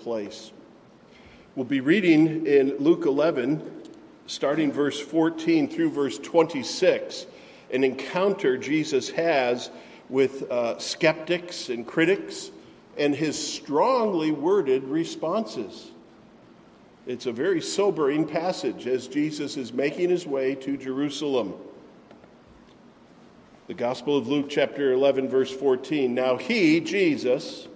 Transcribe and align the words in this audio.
place. 0.00 0.52
We'll 1.54 1.64
be 1.64 1.80
reading 1.80 2.46
in 2.46 2.76
Luke 2.78 3.04
11, 3.06 3.82
starting 4.26 4.72
verse 4.72 4.98
14 4.98 5.68
through 5.68 5.90
verse 5.90 6.18
26, 6.18 7.26
an 7.72 7.84
encounter 7.84 8.56
Jesus 8.56 9.10
has 9.10 9.70
with 10.08 10.50
uh, 10.50 10.78
skeptics 10.78 11.68
and 11.68 11.86
critics 11.86 12.50
and 12.96 13.14
his 13.14 13.38
strongly 13.38 14.30
worded 14.30 14.84
responses. 14.84 15.90
It's 17.06 17.26
a 17.26 17.32
very 17.32 17.60
sobering 17.60 18.26
passage 18.26 18.86
as 18.86 19.08
Jesus 19.08 19.56
is 19.56 19.72
making 19.72 20.10
his 20.10 20.26
way 20.26 20.54
to 20.56 20.76
Jerusalem. 20.76 21.54
The 23.68 23.74
Gospel 23.74 24.18
of 24.18 24.28
Luke, 24.28 24.46
chapter 24.48 24.92
11, 24.92 25.28
verse 25.28 25.50
14. 25.50 26.14
Now 26.14 26.36
he, 26.36 26.80
Jesus, 26.80 27.68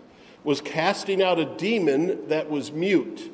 was 0.44 0.60
casting 0.60 1.22
out 1.22 1.38
a 1.38 1.46
demon 1.46 2.28
that 2.28 2.50
was 2.50 2.70
mute. 2.70 3.32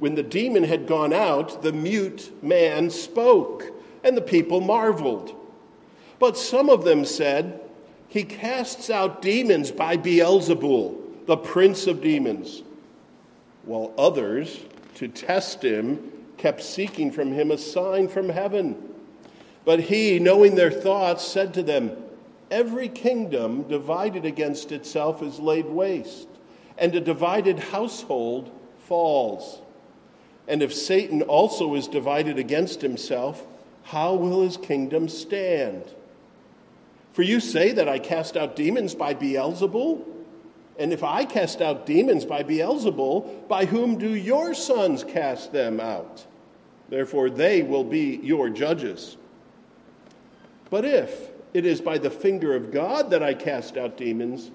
When 0.00 0.16
the 0.16 0.24
demon 0.24 0.64
had 0.64 0.88
gone 0.88 1.12
out, 1.12 1.62
the 1.62 1.72
mute 1.72 2.32
man 2.42 2.90
spoke, 2.90 3.64
and 4.02 4.16
the 4.16 4.22
people 4.22 4.60
marveled. 4.60 5.32
But 6.18 6.36
some 6.36 6.68
of 6.68 6.84
them 6.84 7.04
said, 7.04 7.60
He 8.08 8.24
casts 8.24 8.90
out 8.90 9.22
demons 9.22 9.70
by 9.70 9.96
Beelzebul, 9.96 11.26
the 11.26 11.36
prince 11.36 11.86
of 11.86 12.02
demons. 12.02 12.64
While 13.64 13.94
others, 13.96 14.58
to 14.96 15.06
test 15.06 15.64
him, 15.64 16.10
kept 16.36 16.62
seeking 16.64 17.12
from 17.12 17.32
him 17.32 17.52
a 17.52 17.58
sign 17.58 18.08
from 18.08 18.28
heaven. 18.28 18.76
But 19.64 19.78
he, 19.78 20.18
knowing 20.18 20.56
their 20.56 20.72
thoughts, 20.72 21.24
said 21.24 21.54
to 21.54 21.62
them, 21.62 21.96
Every 22.50 22.88
kingdom 22.88 23.62
divided 23.62 24.24
against 24.24 24.72
itself 24.72 25.22
is 25.22 25.38
laid 25.38 25.66
waste 25.66 26.26
and 26.82 26.96
a 26.96 27.00
divided 27.00 27.60
household 27.60 28.50
falls. 28.80 29.62
And 30.48 30.64
if 30.64 30.74
Satan 30.74 31.22
also 31.22 31.76
is 31.76 31.86
divided 31.86 32.40
against 32.40 32.82
himself, 32.82 33.46
how 33.84 34.14
will 34.14 34.42
his 34.42 34.56
kingdom 34.56 35.08
stand? 35.08 35.84
For 37.12 37.22
you 37.22 37.38
say 37.38 37.70
that 37.70 37.88
I 37.88 38.00
cast 38.00 38.36
out 38.36 38.56
demons 38.56 38.96
by 38.96 39.14
Beelzebul? 39.14 40.04
And 40.76 40.92
if 40.92 41.04
I 41.04 41.24
cast 41.24 41.62
out 41.62 41.86
demons 41.86 42.24
by 42.24 42.42
Beelzebul, 42.42 43.46
by 43.46 43.64
whom 43.66 43.96
do 43.96 44.12
your 44.12 44.52
sons 44.52 45.04
cast 45.04 45.52
them 45.52 45.78
out? 45.78 46.26
Therefore, 46.88 47.30
they 47.30 47.62
will 47.62 47.84
be 47.84 48.18
your 48.24 48.50
judges. 48.50 49.16
But 50.68 50.84
if 50.84 51.30
it 51.54 51.64
is 51.64 51.80
by 51.80 51.98
the 51.98 52.10
finger 52.10 52.56
of 52.56 52.72
God 52.72 53.10
that 53.10 53.22
I 53.22 53.34
cast 53.34 53.76
out 53.76 53.96
demons, 53.96 54.50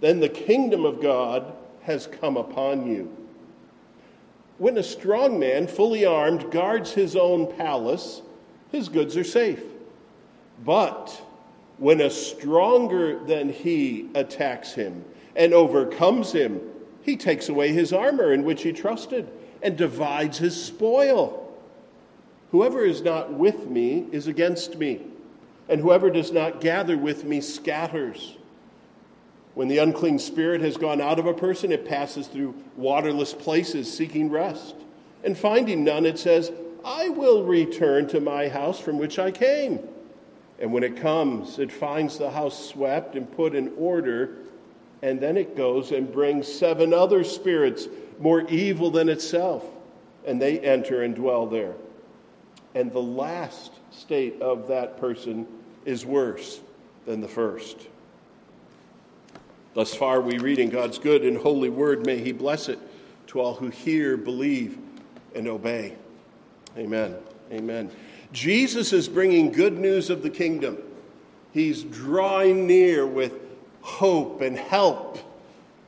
then 0.00 0.20
the 0.20 0.28
kingdom 0.28 0.84
of 0.84 1.02
God 1.02 1.56
has 1.82 2.06
come 2.06 2.36
upon 2.36 2.86
you. 2.86 3.14
When 4.58 4.78
a 4.78 4.82
strong 4.82 5.38
man, 5.38 5.66
fully 5.66 6.04
armed, 6.04 6.50
guards 6.50 6.92
his 6.92 7.16
own 7.16 7.52
palace, 7.56 8.22
his 8.70 8.88
goods 8.88 9.16
are 9.16 9.24
safe. 9.24 9.62
But 10.64 11.20
when 11.78 12.00
a 12.00 12.10
stronger 12.10 13.18
than 13.24 13.48
he 13.48 14.08
attacks 14.14 14.72
him 14.72 15.04
and 15.34 15.52
overcomes 15.52 16.32
him, 16.32 16.60
he 17.02 17.16
takes 17.16 17.48
away 17.48 17.72
his 17.72 17.92
armor 17.92 18.32
in 18.32 18.44
which 18.44 18.62
he 18.62 18.72
trusted 18.72 19.28
and 19.62 19.76
divides 19.76 20.38
his 20.38 20.60
spoil. 20.60 21.52
Whoever 22.52 22.84
is 22.84 23.02
not 23.02 23.32
with 23.32 23.68
me 23.68 24.06
is 24.12 24.26
against 24.26 24.78
me, 24.78 25.00
and 25.68 25.80
whoever 25.80 26.10
does 26.10 26.30
not 26.30 26.60
gather 26.60 26.96
with 26.96 27.24
me 27.24 27.40
scatters. 27.40 28.36
When 29.54 29.68
the 29.68 29.78
unclean 29.78 30.18
spirit 30.18 30.62
has 30.62 30.76
gone 30.76 31.00
out 31.00 31.18
of 31.18 31.26
a 31.26 31.34
person, 31.34 31.72
it 31.72 31.86
passes 31.86 32.26
through 32.26 32.54
waterless 32.76 33.34
places 33.34 33.92
seeking 33.92 34.30
rest. 34.30 34.74
And 35.24 35.36
finding 35.36 35.84
none, 35.84 36.06
it 36.06 36.18
says, 36.18 36.50
I 36.84 37.10
will 37.10 37.44
return 37.44 38.08
to 38.08 38.20
my 38.20 38.48
house 38.48 38.80
from 38.80 38.98
which 38.98 39.18
I 39.18 39.30
came. 39.30 39.80
And 40.58 40.72
when 40.72 40.82
it 40.82 40.96
comes, 40.96 41.58
it 41.58 41.70
finds 41.70 42.18
the 42.18 42.30
house 42.30 42.70
swept 42.70 43.14
and 43.14 43.30
put 43.30 43.54
in 43.54 43.72
order. 43.76 44.36
And 45.02 45.20
then 45.20 45.36
it 45.36 45.56
goes 45.56 45.92
and 45.92 46.10
brings 46.10 46.52
seven 46.52 46.94
other 46.94 47.24
spirits 47.24 47.88
more 48.18 48.42
evil 48.48 48.90
than 48.90 49.08
itself. 49.08 49.64
And 50.26 50.40
they 50.40 50.60
enter 50.60 51.02
and 51.02 51.14
dwell 51.14 51.46
there. 51.46 51.74
And 52.74 52.90
the 52.90 53.02
last 53.02 53.72
state 53.90 54.40
of 54.40 54.68
that 54.68 54.98
person 54.98 55.46
is 55.84 56.06
worse 56.06 56.60
than 57.04 57.20
the 57.20 57.28
first. 57.28 57.88
Thus 59.74 59.94
far, 59.94 60.20
we 60.20 60.38
read 60.38 60.58
in 60.58 60.68
God's 60.68 60.98
good 60.98 61.24
and 61.24 61.36
holy 61.36 61.70
word. 61.70 62.04
May 62.04 62.18
He 62.18 62.32
bless 62.32 62.68
it 62.68 62.78
to 63.28 63.40
all 63.40 63.54
who 63.54 63.68
hear, 63.68 64.16
believe, 64.16 64.78
and 65.34 65.48
obey. 65.48 65.96
Amen. 66.76 67.16
Amen. 67.50 67.90
Jesus 68.32 68.92
is 68.92 69.08
bringing 69.08 69.52
good 69.52 69.78
news 69.78 70.10
of 70.10 70.22
the 70.22 70.30
kingdom. 70.30 70.78
He's 71.52 71.82
drawing 71.82 72.66
near 72.66 73.06
with 73.06 73.34
hope 73.82 74.40
and 74.40 74.56
help, 74.56 75.18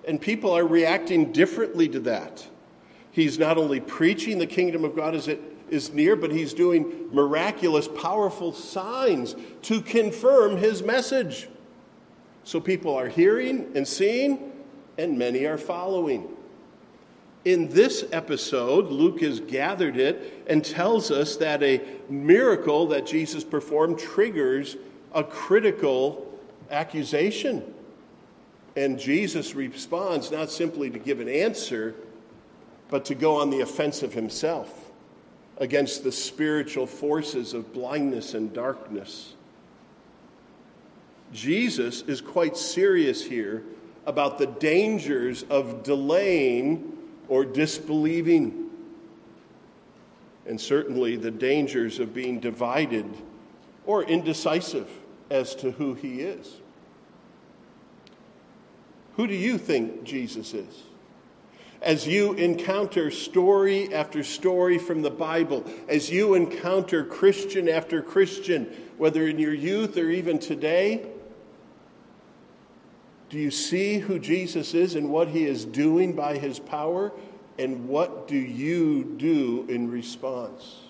and 0.06 0.20
people 0.20 0.52
are 0.52 0.66
reacting 0.66 1.32
differently 1.32 1.88
to 1.88 2.00
that. 2.00 2.46
He's 3.12 3.38
not 3.38 3.56
only 3.56 3.80
preaching 3.80 4.38
the 4.38 4.46
kingdom 4.46 4.84
of 4.84 4.96
God 4.96 5.14
as 5.14 5.28
it 5.28 5.40
is 5.70 5.92
near, 5.92 6.16
but 6.16 6.30
he's 6.30 6.52
doing 6.52 7.08
miraculous, 7.12 7.88
powerful 7.88 8.52
signs 8.52 9.36
to 9.62 9.80
confirm 9.80 10.56
his 10.56 10.82
message. 10.82 11.48
So 12.44 12.60
people 12.60 12.94
are 12.94 13.08
hearing 13.08 13.72
and 13.74 13.88
seeing, 13.88 14.52
and 14.98 15.18
many 15.18 15.46
are 15.46 15.58
following. 15.58 16.28
In 17.44 17.68
this 17.68 18.04
episode, 18.12 18.90
Luke 18.90 19.20
has 19.20 19.40
gathered 19.40 19.96
it 19.96 20.44
and 20.46 20.64
tells 20.64 21.10
us 21.10 21.36
that 21.36 21.62
a 21.62 21.80
miracle 22.08 22.86
that 22.88 23.06
Jesus 23.06 23.44
performed 23.44 23.98
triggers 23.98 24.76
a 25.14 25.24
critical 25.24 26.32
accusation. 26.70 27.74
And 28.76 28.98
Jesus 28.98 29.54
responds 29.54 30.30
not 30.30 30.50
simply 30.50 30.90
to 30.90 30.98
give 30.98 31.20
an 31.20 31.28
answer, 31.28 31.94
but 32.88 33.04
to 33.06 33.14
go 33.14 33.36
on 33.40 33.50
the 33.50 33.60
offensive 33.60 34.12
himself 34.12 34.90
against 35.58 36.02
the 36.02 36.12
spiritual 36.12 36.86
forces 36.86 37.54
of 37.54 37.72
blindness 37.72 38.34
and 38.34 38.52
darkness. 38.52 39.33
Jesus 41.34 42.02
is 42.02 42.20
quite 42.20 42.56
serious 42.56 43.22
here 43.24 43.64
about 44.06 44.38
the 44.38 44.46
dangers 44.46 45.42
of 45.50 45.82
delaying 45.82 46.92
or 47.28 47.44
disbelieving, 47.44 48.70
and 50.46 50.60
certainly 50.60 51.16
the 51.16 51.32
dangers 51.32 51.98
of 51.98 52.14
being 52.14 52.38
divided 52.38 53.06
or 53.84 54.04
indecisive 54.04 54.88
as 55.28 55.56
to 55.56 55.72
who 55.72 55.94
he 55.94 56.20
is. 56.20 56.60
Who 59.16 59.26
do 59.26 59.34
you 59.34 59.58
think 59.58 60.04
Jesus 60.04 60.54
is? 60.54 60.84
As 61.82 62.06
you 62.06 62.34
encounter 62.34 63.10
story 63.10 63.92
after 63.92 64.22
story 64.22 64.78
from 64.78 65.02
the 65.02 65.10
Bible, 65.10 65.64
as 65.88 66.10
you 66.10 66.34
encounter 66.34 67.04
Christian 67.04 67.68
after 67.68 68.02
Christian, 68.02 68.66
whether 68.98 69.26
in 69.26 69.38
your 69.38 69.52
youth 69.52 69.96
or 69.96 70.10
even 70.10 70.38
today, 70.38 71.06
do 73.34 73.40
you 73.40 73.50
see 73.50 73.98
who 73.98 74.20
Jesus 74.20 74.74
is 74.74 74.94
and 74.94 75.10
what 75.10 75.26
he 75.26 75.44
is 75.44 75.64
doing 75.64 76.12
by 76.12 76.38
his 76.38 76.60
power? 76.60 77.10
And 77.58 77.88
what 77.88 78.28
do 78.28 78.36
you 78.36 79.02
do 79.02 79.66
in 79.68 79.90
response? 79.90 80.82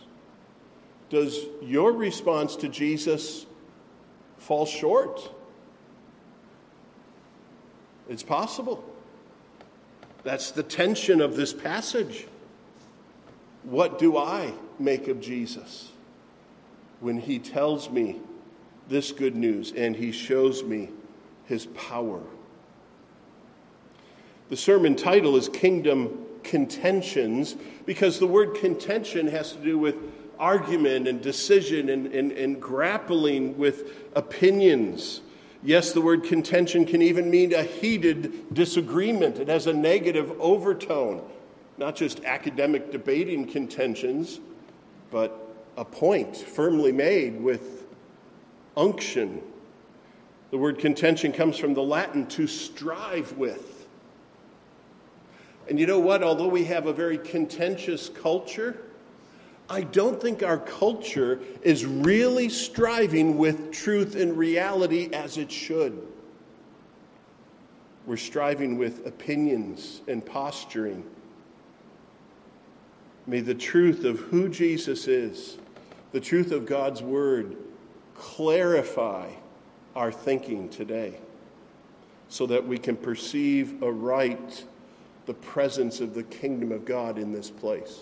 Does 1.09 1.38
your 1.62 1.93
response 1.93 2.55
to 2.56 2.69
Jesus 2.69 3.47
fall 4.37 4.66
short? 4.66 5.32
It's 8.10 8.22
possible. 8.22 8.84
That's 10.22 10.50
the 10.50 10.62
tension 10.62 11.22
of 11.22 11.37
this 11.37 11.55
passage. 11.55 12.26
What 13.62 13.99
do 13.99 14.19
I 14.19 14.52
make 14.79 15.08
of 15.08 15.19
Jesus 15.19 15.93
when 17.00 17.17
he 17.17 17.38
tells 17.38 17.88
me 17.88 18.20
this 18.91 19.12
good 19.12 19.35
news 19.35 19.73
and 19.75 19.96
he 19.96 20.12
shows 20.12 20.62
me 20.62 20.91
his 21.46 21.64
power? 21.69 22.20
The 24.50 24.56
sermon 24.56 24.94
title 24.94 25.37
is 25.37 25.49
Kingdom 25.49 26.26
Contentions 26.43 27.56
because 27.87 28.19
the 28.19 28.26
word 28.26 28.55
contention 28.56 29.26
has 29.29 29.52
to 29.52 29.58
do 29.58 29.79
with 29.79 29.96
argument 30.38 31.08
and 31.08 31.23
decision 31.23 31.88
and, 31.88 32.08
and, 32.08 32.31
and 32.32 32.61
grappling 32.61 33.56
with 33.56 34.11
opinions. 34.14 35.23
Yes, 35.62 35.93
the 35.93 36.02
word 36.02 36.25
contention 36.25 36.85
can 36.85 37.00
even 37.00 37.31
mean 37.31 37.55
a 37.55 37.62
heated 37.62 38.52
disagreement. 38.55 39.38
It 39.38 39.49
has 39.49 39.67
a 39.67 39.73
negative 39.73 40.38
overtone, 40.38 41.23
not 41.79 41.96
just 41.96 42.23
academic 42.26 42.93
debating 42.93 43.46
contentions, 43.46 44.41
but 45.11 45.56
a 45.79 45.87
point 45.87 46.37
firmly 46.37 46.93
made 46.93 47.41
with 47.41 47.87
unction. 48.76 49.41
The 50.50 50.58
word 50.58 50.79
contention 50.79 51.32
comes 51.32 51.56
from 51.56 51.73
the 51.73 51.82
Latin 51.82 52.26
to 52.26 52.46
strive 52.46 53.32
with. 53.38 53.74
And 55.69 55.78
you 55.78 55.87
know 55.87 55.99
what? 55.99 56.22
Although 56.22 56.49
we 56.49 56.64
have 56.64 56.87
a 56.87 56.93
very 56.93 57.19
contentious 57.19 58.08
culture, 58.08 58.82
I 59.69 59.81
don't 59.81 60.20
think 60.20 60.43
our 60.43 60.58
culture 60.58 61.40
is 61.62 61.87
really 61.87 62.50
striving 62.50 63.38
with 63.38 63.72
truth 63.72 64.14
and 64.14 64.37
reality 64.37 65.08
as 65.12 65.38
it 65.38 65.50
should. 65.50 66.06
We're 68.06 68.19
striving 68.19 68.76
with 68.76 69.06
opinions 69.06 70.02
and 70.06 70.25
posturing. 70.25 71.05
May 73.26 73.40
the 73.40 73.55
truth 73.55 74.05
of 74.05 74.20
who 74.20 74.50
Jesus 74.50 75.08
is, 75.08 75.56
the 76.12 76.20
truth 76.20 76.52
of 76.52 76.67
God's 76.67 77.02
Word, 77.02 77.56
clarify 78.14 79.31
our 79.96 80.12
thinking 80.12 80.69
today 80.69 81.14
so 82.28 82.46
that 82.46 82.67
we 82.67 82.76
can 82.76 82.96
perceive 82.96 83.82
aright 83.82 84.64
the 85.26 85.35
presence 85.35 86.00
of 86.00 86.15
the 86.15 86.23
kingdom 86.25 86.73
of 86.73 86.85
God 86.85 87.19
in 87.19 87.32
this 87.32 87.50
place. 87.50 88.00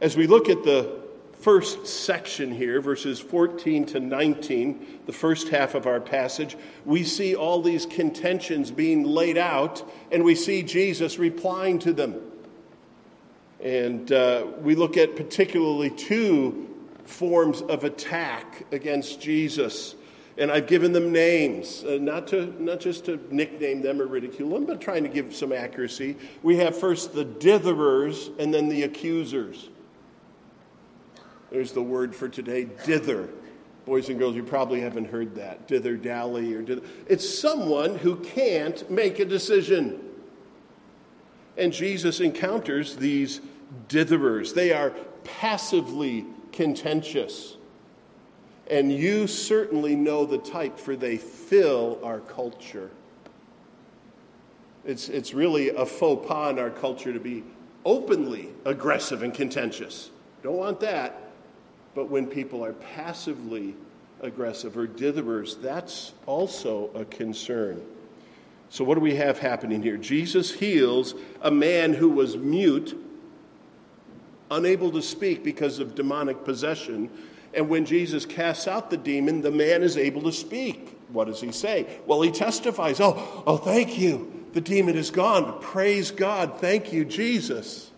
As 0.00 0.16
we 0.16 0.26
look 0.26 0.48
at 0.48 0.62
the 0.62 1.00
first 1.40 1.86
section 1.86 2.50
here, 2.50 2.80
verses 2.80 3.18
14 3.18 3.86
to 3.86 4.00
19, 4.00 5.00
the 5.06 5.12
first 5.12 5.48
half 5.48 5.74
of 5.74 5.86
our 5.86 6.00
passage, 6.00 6.56
we 6.84 7.02
see 7.02 7.34
all 7.34 7.62
these 7.62 7.86
contentions 7.86 8.70
being 8.70 9.04
laid 9.04 9.38
out, 9.38 9.88
and 10.10 10.24
we 10.24 10.34
see 10.34 10.62
Jesus 10.62 11.18
replying 11.18 11.78
to 11.80 11.92
them. 11.92 12.20
And 13.62 14.10
uh, 14.12 14.46
we 14.60 14.74
look 14.74 14.96
at 14.96 15.16
particularly 15.16 15.90
two 15.90 16.68
forms 17.04 17.62
of 17.62 17.84
attack 17.84 18.66
against 18.72 19.20
Jesus. 19.20 19.94
And 20.38 20.50
I've 20.50 20.66
given 20.66 20.92
them 20.92 21.12
names, 21.12 21.82
uh, 21.84 21.98
not, 21.98 22.26
to, 22.28 22.54
not 22.62 22.78
just 22.78 23.06
to 23.06 23.18
nickname 23.30 23.80
them 23.80 24.02
or 24.02 24.06
ridicule 24.06 24.50
them, 24.50 24.66
but 24.66 24.80
trying 24.80 25.02
to 25.02 25.08
give 25.08 25.34
some 25.34 25.50
accuracy. 25.50 26.16
We 26.42 26.56
have 26.56 26.76
first 26.78 27.14
the 27.14 27.24
ditherers 27.24 28.38
and 28.38 28.52
then 28.52 28.68
the 28.68 28.82
accusers. 28.82 29.70
There's 31.50 31.72
the 31.72 31.82
word 31.82 32.14
for 32.14 32.28
today, 32.28 32.68
dither. 32.84 33.30
Boys 33.86 34.08
and 34.08 34.18
girls, 34.18 34.34
you 34.34 34.42
probably 34.42 34.80
haven't 34.80 35.06
heard 35.06 35.36
that. 35.36 35.68
Dither 35.68 35.96
dally 35.96 36.52
or 36.52 36.60
dither. 36.60 36.82
It's 37.06 37.38
someone 37.38 37.96
who 37.96 38.16
can't 38.16 38.90
make 38.90 39.20
a 39.20 39.24
decision. 39.24 40.00
And 41.56 41.72
Jesus 41.72 42.20
encounters 42.20 42.96
these 42.96 43.40
ditherers. 43.88 44.52
They 44.54 44.72
are 44.72 44.90
passively 45.24 46.26
contentious. 46.52 47.55
And 48.68 48.92
you 48.92 49.26
certainly 49.26 49.94
know 49.94 50.26
the 50.26 50.38
type, 50.38 50.78
for 50.78 50.96
they 50.96 51.16
fill 51.16 52.00
our 52.02 52.20
culture. 52.20 52.90
It's, 54.84 55.08
it's 55.08 55.34
really 55.34 55.70
a 55.70 55.86
faux 55.86 56.26
pas 56.26 56.52
in 56.52 56.58
our 56.58 56.70
culture 56.70 57.12
to 57.12 57.20
be 57.20 57.44
openly 57.84 58.48
aggressive 58.64 59.22
and 59.22 59.32
contentious. 59.32 60.10
Don't 60.42 60.56
want 60.56 60.80
that. 60.80 61.22
But 61.94 62.10
when 62.10 62.26
people 62.26 62.64
are 62.64 62.74
passively 62.74 63.74
aggressive 64.20 64.76
or 64.76 64.86
ditherers, 64.86 65.60
that's 65.60 66.12
also 66.26 66.90
a 66.94 67.04
concern. 67.04 67.80
So, 68.68 68.84
what 68.84 68.96
do 68.96 69.00
we 69.00 69.14
have 69.14 69.38
happening 69.38 69.82
here? 69.82 69.96
Jesus 69.96 70.52
heals 70.52 71.14
a 71.40 71.50
man 71.50 71.94
who 71.94 72.10
was 72.10 72.36
mute, 72.36 73.00
unable 74.50 74.90
to 74.92 75.02
speak 75.02 75.44
because 75.44 75.78
of 75.78 75.94
demonic 75.94 76.44
possession. 76.44 77.08
And 77.56 77.70
when 77.70 77.86
Jesus 77.86 78.26
casts 78.26 78.68
out 78.68 78.90
the 78.90 78.98
demon, 78.98 79.40
the 79.40 79.50
man 79.50 79.82
is 79.82 79.96
able 79.96 80.22
to 80.22 80.32
speak. 80.32 80.96
What 81.08 81.26
does 81.26 81.40
he 81.40 81.52
say? 81.52 81.86
Well, 82.06 82.20
he 82.20 82.30
testifies, 82.30 83.00
Oh, 83.00 83.42
oh, 83.46 83.56
thank 83.56 83.98
you. 83.98 84.44
The 84.52 84.60
demon 84.60 84.96
is 84.96 85.10
gone. 85.10 85.60
Praise 85.60 86.10
God. 86.10 86.60
Thank 86.60 86.92
you, 86.92 87.04
Jesus. 87.04 87.90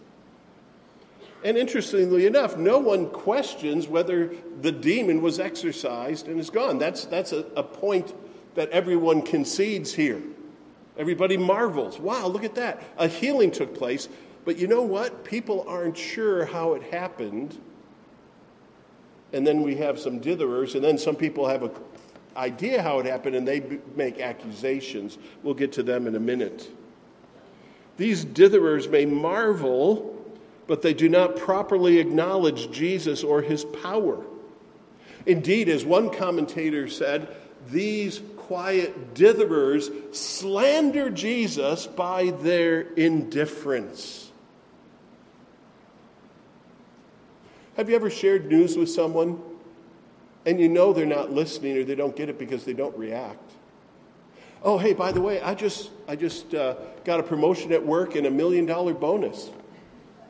And 1.45 1.57
interestingly 1.57 2.27
enough, 2.27 2.57
no 2.57 2.79
one 2.79 3.09
questions 3.11 3.87
whether 3.87 4.33
the 4.61 4.73
demon 4.73 5.23
was 5.23 5.39
exorcised 5.39 6.29
and 6.29 6.39
is 6.39 6.51
gone. 6.51 6.79
That's, 6.79 7.05
that's 7.05 7.33
a, 7.33 7.45
a 7.57 7.63
point 7.63 8.13
that 8.55 8.71
everyone 8.71 9.23
concedes 9.23 9.95
here. 9.95 10.23
Everybody 10.97 11.37
marvels. 11.37 11.99
Wow, 11.99 12.27
look 12.27 12.43
at 12.43 12.57
that. 12.57 12.83
A 12.97 13.07
healing 13.07 13.53
took 13.53 13.75
place. 13.75 14.09
But 14.45 14.59
you 14.59 14.67
know 14.67 14.83
what? 14.83 15.25
People 15.25 15.65
aren't 15.69 15.97
sure 15.97 16.45
how 16.45 16.75
it 16.75 16.83
happened. 16.83 17.57
And 19.33 19.47
then 19.47 19.63
we 19.63 19.77
have 19.77 19.99
some 19.99 20.21
ditherers, 20.21 20.75
and 20.75 20.83
then 20.83 20.99
some 20.99 21.17
people 21.17 21.47
have 21.47 21.63
an 21.63 21.71
idea 22.37 22.83
how 22.83 22.99
it 22.99 23.07
happened 23.07 23.37
and 23.37 23.47
they 23.47 23.79
make 23.95 24.21
accusations. 24.21 25.19
We'll 25.43 25.55
get 25.55 25.73
to 25.73 25.83
them 25.83 26.07
in 26.07 26.15
a 26.15 26.21
minute. 26.21 26.71
These 27.97 28.25
ditherers 28.25 28.89
may 28.89 29.05
marvel 29.07 30.19
but 30.69 30.83
they 30.83 30.95
do 30.95 31.09
not 31.09 31.37
properly 31.37 31.99
acknowledge 31.99 32.71
Jesus 32.71 33.25
or 33.25 33.43
his 33.43 33.65
power. 33.65 34.25
Indeed, 35.27 35.69
as 35.69 35.85
one 35.85 36.11
commentator 36.11 36.89
said, 36.89 37.35
these 37.71 38.21
quiet 38.37 39.15
ditherers 39.15 40.15
slander 40.15 41.11
Jesus 41.11 41.87
by 41.87 42.31
their 42.43 42.83
indifference. 42.83 44.28
Have 47.79 47.89
you 47.89 47.95
ever 47.95 48.11
shared 48.11 48.47
news 48.47 48.77
with 48.77 48.91
someone 48.91 49.41
and 50.45 50.59
you 50.61 50.69
know 50.69 50.93
they're 50.93 51.07
not 51.07 51.31
listening 51.31 51.79
or 51.79 51.85
they 51.85 51.95
don't 51.95 52.17
get 52.17 52.29
it 52.29 52.37
because 52.37 52.65
they 52.65 52.73
don't 52.73 52.97
react? 52.99 53.53
Oh, 54.65 54.79
hey, 54.79 54.93
by 54.93 55.13
the 55.13 55.21
way, 55.21 55.41
I 55.41 55.55
just, 55.55 55.91
I 56.09 56.17
just 56.17 56.53
uh, 56.57 56.75
got 57.05 57.21
a 57.21 57.23
promotion 57.23 57.71
at 57.73 57.87
work 57.87 58.17
and 58.17 58.27
a 58.27 58.31
million 58.33 58.67
dollar 58.67 58.95
bonus. 58.95 59.51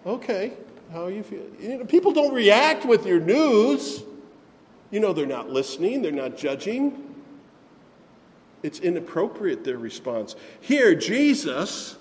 Okay, 0.04 0.52
how 0.92 1.04
are 1.04 1.10
you 1.10 1.22
feeling? 1.22 1.56
You 1.58 1.78
know, 1.78 1.84
people 1.86 2.12
don't 2.12 2.34
react 2.34 2.84
with 2.84 3.06
your 3.06 3.18
news. 3.18 4.02
You 4.90 5.00
know, 5.00 5.14
they're 5.14 5.24
not 5.24 5.48
listening, 5.48 6.02
they're 6.02 6.12
not 6.12 6.36
judging. 6.36 7.14
It's 8.62 8.80
inappropriate, 8.80 9.64
their 9.64 9.78
response. 9.78 10.36
Here, 10.60 10.94
Jesus 10.94 11.96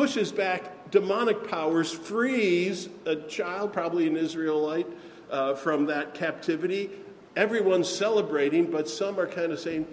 pushes 0.00 0.32
back 0.32 0.90
demonic 0.90 1.46
powers, 1.46 1.92
frees 1.92 2.88
a 3.04 3.16
child, 3.16 3.70
probably 3.70 4.06
an 4.06 4.16
Israelite, 4.16 4.86
uh, 5.30 5.54
from 5.54 5.84
that 5.84 6.14
captivity. 6.14 6.88
Everyone's 7.36 7.86
celebrating, 7.86 8.70
but 8.70 8.88
some 8.88 9.20
are 9.20 9.26
kind 9.26 9.52
of 9.52 9.60
saying, 9.60 9.86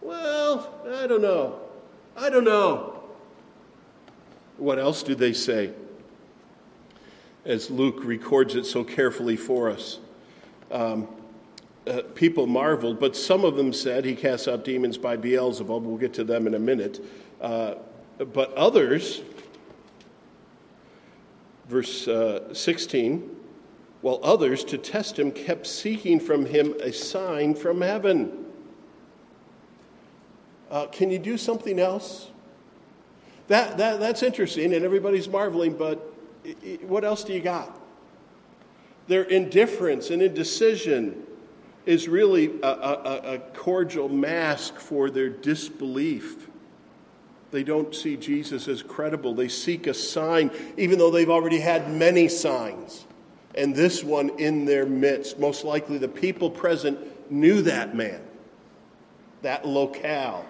well, 0.00 0.74
I 0.92 1.06
don't 1.06 1.22
know. 1.22 1.60
I 2.16 2.28
don't 2.28 2.42
know. 2.42 3.04
What 4.56 4.80
else 4.80 5.04
do 5.04 5.14
they 5.14 5.32
say? 5.32 5.70
as 7.44 7.70
Luke 7.70 8.00
records 8.02 8.56
it 8.56 8.66
so 8.66 8.82
carefully 8.82 9.36
for 9.36 9.70
us. 9.70 10.00
Um, 10.72 11.06
uh, 11.86 12.02
people 12.16 12.48
marveled, 12.48 12.98
but 12.98 13.16
some 13.16 13.44
of 13.44 13.56
them 13.56 13.72
said 13.72 14.04
he 14.04 14.16
casts 14.16 14.48
out 14.48 14.64
demons 14.64 14.98
by 14.98 15.16
Beelzebub. 15.16 15.84
We'll 15.84 15.98
get 15.98 16.14
to 16.14 16.24
them 16.24 16.48
in 16.48 16.54
a 16.54 16.58
minute. 16.58 17.04
Uh, 17.40 17.74
but 18.18 18.52
others, 18.54 19.22
verse 21.72 22.06
uh, 22.06 22.52
16, 22.52 23.34
while 24.02 24.20
others, 24.22 24.62
to 24.64 24.76
test 24.76 25.18
him, 25.18 25.32
kept 25.32 25.66
seeking 25.66 26.20
from 26.20 26.44
him 26.44 26.74
a 26.80 26.92
sign 26.92 27.54
from 27.54 27.80
heaven. 27.80 28.44
Uh, 30.70 30.86
can 30.86 31.10
you 31.10 31.18
do 31.18 31.38
something 31.38 31.80
else? 31.80 32.30
That, 33.48 33.78
that, 33.78 34.00
that's 34.00 34.22
interesting, 34.22 34.74
and 34.74 34.84
everybody's 34.84 35.28
marveling, 35.28 35.72
but 35.72 36.12
what 36.82 37.04
else 37.04 37.24
do 37.24 37.32
you 37.32 37.40
got? 37.40 37.80
Their 39.08 39.22
indifference 39.22 40.10
and 40.10 40.22
indecision 40.22 41.24
is 41.86 42.06
really 42.06 42.60
a, 42.62 42.68
a, 42.68 43.34
a, 43.34 43.38
cordial 43.54 44.08
mask 44.08 44.76
for 44.76 45.10
their 45.10 45.28
disbelief. 45.28 46.48
They 47.52 47.62
don't 47.62 47.94
see 47.94 48.16
Jesus 48.16 48.66
as 48.66 48.82
credible. 48.82 49.34
They 49.34 49.48
seek 49.48 49.86
a 49.86 49.94
sign, 49.94 50.50
even 50.76 50.98
though 50.98 51.10
they've 51.10 51.30
already 51.30 51.60
had 51.60 51.90
many 51.90 52.26
signs. 52.26 53.06
And 53.54 53.74
this 53.74 54.02
one 54.02 54.30
in 54.40 54.64
their 54.64 54.86
midst. 54.86 55.38
Most 55.38 55.62
likely 55.62 55.98
the 55.98 56.08
people 56.08 56.50
present 56.50 57.30
knew 57.30 57.62
that 57.62 57.94
man, 57.94 58.20
that 59.42 59.64
locale. 59.66 60.44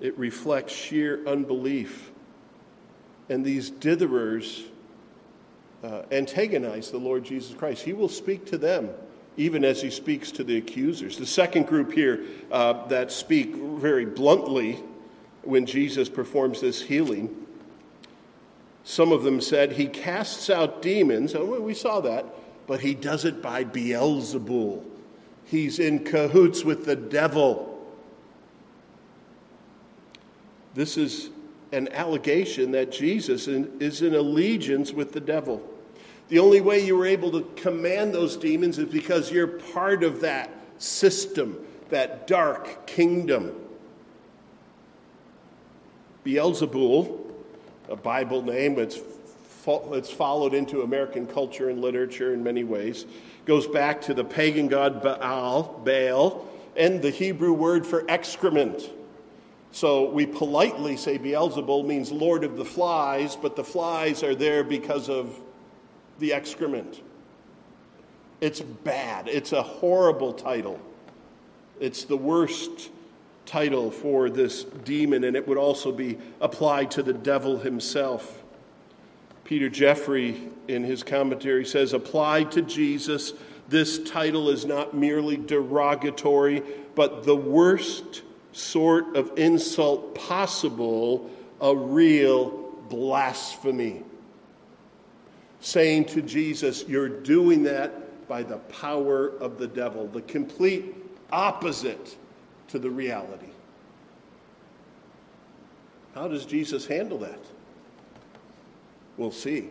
It 0.00 0.16
reflects 0.16 0.72
sheer 0.72 1.26
unbelief 1.26 2.12
and 3.28 3.44
these 3.44 3.70
ditherers 3.70 4.64
uh, 5.82 6.02
antagonize 6.10 6.90
the 6.90 6.98
Lord 6.98 7.24
Jesus 7.24 7.54
Christ. 7.54 7.82
He 7.82 7.92
will 7.92 8.08
speak 8.08 8.46
to 8.46 8.58
them 8.58 8.90
even 9.36 9.64
as 9.64 9.82
he 9.82 9.90
speaks 9.90 10.30
to 10.32 10.44
the 10.44 10.56
accusers. 10.56 11.18
The 11.18 11.26
second 11.26 11.66
group 11.66 11.92
here 11.92 12.24
uh, 12.52 12.86
that 12.86 13.10
speak 13.10 13.54
very 13.54 14.04
bluntly 14.04 14.80
when 15.42 15.66
Jesus 15.66 16.08
performs 16.08 16.60
this 16.60 16.80
healing, 16.80 17.34
some 18.84 19.12
of 19.12 19.22
them 19.22 19.40
said 19.40 19.72
he 19.72 19.86
casts 19.86 20.50
out 20.50 20.82
demons. 20.82 21.34
Oh, 21.34 21.60
we 21.60 21.74
saw 21.74 22.00
that, 22.00 22.26
but 22.66 22.80
he 22.80 22.94
does 22.94 23.24
it 23.24 23.42
by 23.42 23.64
Beelzebul. 23.64 24.84
He's 25.46 25.78
in 25.78 26.04
cahoots 26.04 26.64
with 26.64 26.84
the 26.84 26.96
devil. 26.96 27.70
This 30.74 30.96
is 30.96 31.30
an 31.72 31.88
allegation 31.88 32.72
that 32.72 32.92
Jesus 32.92 33.48
is 33.48 34.02
in 34.02 34.14
allegiance 34.14 34.92
with 34.92 35.12
the 35.12 35.20
devil. 35.20 35.62
The 36.28 36.38
only 36.38 36.60
way 36.60 36.84
you 36.84 36.96
were 36.96 37.06
able 37.06 37.30
to 37.32 37.42
command 37.56 38.14
those 38.14 38.36
demons 38.36 38.78
is 38.78 38.90
because 38.90 39.30
you're 39.30 39.46
part 39.46 40.02
of 40.02 40.20
that 40.20 40.50
system, 40.78 41.58
that 41.90 42.26
dark 42.26 42.86
kingdom. 42.86 43.54
Beelzebul, 46.24 47.20
a 47.90 47.96
Bible 47.96 48.42
name, 48.42 48.78
it's, 48.78 48.98
it's 49.66 50.10
followed 50.10 50.54
into 50.54 50.82
American 50.82 51.26
culture 51.26 51.68
and 51.68 51.82
literature 51.82 52.32
in 52.32 52.42
many 52.42 52.64
ways, 52.64 53.04
goes 53.44 53.66
back 53.66 54.00
to 54.00 54.14
the 54.14 54.24
pagan 54.24 54.68
god 54.68 55.02
Baal, 55.02 55.82
Baal, 55.84 56.48
and 56.76 57.02
the 57.02 57.10
Hebrew 57.10 57.52
word 57.52 57.86
for 57.86 58.04
excrement. 58.08 58.90
So 59.72 60.08
we 60.08 60.24
politely 60.24 60.96
say 60.96 61.18
Beelzebul 61.18 61.84
means 61.84 62.10
Lord 62.10 62.44
of 62.44 62.56
the 62.56 62.64
flies, 62.64 63.36
but 63.36 63.56
the 63.56 63.64
flies 63.64 64.22
are 64.22 64.34
there 64.34 64.64
because 64.64 65.10
of 65.10 65.38
the 66.18 66.32
excrement. 66.32 67.02
It's 68.40 68.60
bad. 68.60 69.28
It's 69.28 69.52
a 69.52 69.62
horrible 69.62 70.32
title. 70.32 70.80
It's 71.80 72.04
the 72.04 72.16
worst 72.16 72.90
title 73.46 73.90
for 73.90 74.30
this 74.30 74.64
demon, 74.64 75.24
and 75.24 75.36
it 75.36 75.46
would 75.46 75.58
also 75.58 75.92
be 75.92 76.18
applied 76.40 76.90
to 76.92 77.02
the 77.02 77.12
devil 77.12 77.58
himself. 77.58 78.42
Peter 79.44 79.68
Jeffery, 79.68 80.48
in 80.68 80.82
his 80.82 81.02
commentary, 81.02 81.64
says, 81.64 81.92
applied 81.92 82.50
to 82.52 82.62
Jesus, 82.62 83.34
this 83.68 83.98
title 83.98 84.48
is 84.50 84.64
not 84.64 84.94
merely 84.94 85.36
derogatory, 85.36 86.62
but 86.94 87.24
the 87.24 87.36
worst 87.36 88.22
sort 88.52 89.16
of 89.16 89.32
insult 89.36 90.14
possible, 90.14 91.30
a 91.60 91.74
real 91.74 92.72
blasphemy. 92.88 94.02
Saying 95.64 96.04
to 96.08 96.20
Jesus, 96.20 96.84
You're 96.86 97.08
doing 97.08 97.62
that 97.62 98.28
by 98.28 98.42
the 98.42 98.58
power 98.58 99.28
of 99.38 99.56
the 99.56 99.66
devil, 99.66 100.06
the 100.06 100.20
complete 100.20 100.94
opposite 101.32 102.18
to 102.68 102.78
the 102.78 102.90
reality. 102.90 103.48
How 106.14 106.28
does 106.28 106.44
Jesus 106.44 106.84
handle 106.84 107.16
that? 107.20 107.38
We'll 109.16 109.30
see. 109.30 109.70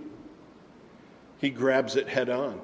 He 1.40 1.52
grabs 1.52 1.96
it 1.96 2.10
head 2.10 2.28
on. 2.28 2.60